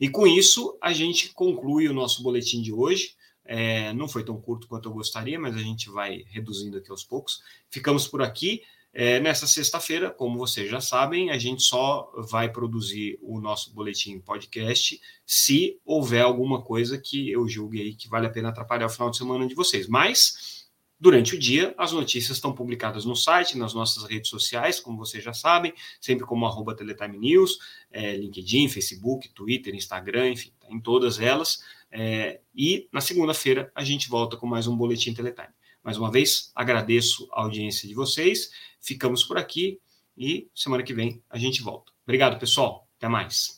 E 0.00 0.08
com 0.08 0.26
isso, 0.26 0.78
a 0.80 0.92
gente 0.92 1.30
conclui 1.30 1.88
o 1.88 1.94
nosso 1.94 2.22
boletim 2.22 2.62
de 2.62 2.72
hoje. 2.72 3.16
É, 3.44 3.92
não 3.94 4.06
foi 4.06 4.22
tão 4.22 4.40
curto 4.40 4.68
quanto 4.68 4.88
eu 4.88 4.92
gostaria, 4.92 5.40
mas 5.40 5.56
a 5.56 5.60
gente 5.60 5.90
vai 5.90 6.24
reduzindo 6.28 6.76
aqui 6.76 6.90
aos 6.90 7.02
poucos. 7.02 7.42
Ficamos 7.70 8.06
por 8.06 8.22
aqui. 8.22 8.62
É, 8.92 9.20
nessa 9.20 9.46
sexta-feira, 9.46 10.10
como 10.10 10.38
vocês 10.38 10.70
já 10.70 10.80
sabem, 10.80 11.30
a 11.30 11.38
gente 11.38 11.62
só 11.62 12.10
vai 12.30 12.50
produzir 12.50 13.18
o 13.22 13.40
nosso 13.40 13.72
boletim 13.72 14.18
podcast 14.18 15.00
se 15.26 15.78
houver 15.84 16.22
alguma 16.22 16.62
coisa 16.62 16.98
que 16.98 17.30
eu 17.30 17.46
julgue 17.48 17.80
aí 17.80 17.94
que 17.94 18.08
vale 18.08 18.26
a 18.26 18.30
pena 18.30 18.48
atrapalhar 18.48 18.86
o 18.86 18.90
final 18.90 19.10
de 19.10 19.16
semana 19.16 19.46
de 19.46 19.54
vocês. 19.54 19.86
Mas 19.86 20.67
Durante 21.00 21.36
o 21.36 21.38
dia, 21.38 21.74
as 21.78 21.92
notícias 21.92 22.36
estão 22.36 22.52
publicadas 22.52 23.04
no 23.04 23.14
site, 23.14 23.56
nas 23.56 23.72
nossas 23.72 24.02
redes 24.02 24.28
sociais, 24.28 24.80
como 24.80 24.98
vocês 24.98 25.22
já 25.22 25.32
sabem, 25.32 25.72
sempre 26.00 26.26
como 26.26 26.44
arroba 26.44 26.74
Teletime 26.74 27.16
News, 27.16 27.58
é, 27.90 28.16
LinkedIn, 28.16 28.68
Facebook, 28.68 29.28
Twitter, 29.28 29.74
Instagram, 29.76 30.30
enfim, 30.30 30.52
tá 30.58 30.66
em 30.68 30.80
todas 30.80 31.20
elas. 31.20 31.62
É, 31.90 32.40
e 32.52 32.88
na 32.92 33.00
segunda-feira 33.00 33.70
a 33.74 33.84
gente 33.84 34.08
volta 34.08 34.36
com 34.36 34.46
mais 34.46 34.66
um 34.66 34.76
Boletim 34.76 35.14
Teletime. 35.14 35.54
Mais 35.84 35.96
uma 35.96 36.10
vez, 36.10 36.50
agradeço 36.52 37.28
a 37.32 37.42
audiência 37.42 37.88
de 37.88 37.94
vocês, 37.94 38.50
ficamos 38.80 39.22
por 39.22 39.38
aqui 39.38 39.80
e 40.16 40.50
semana 40.52 40.82
que 40.82 40.92
vem 40.92 41.22
a 41.30 41.38
gente 41.38 41.62
volta. 41.62 41.92
Obrigado, 42.02 42.40
pessoal. 42.40 42.88
Até 42.96 43.06
mais. 43.06 43.57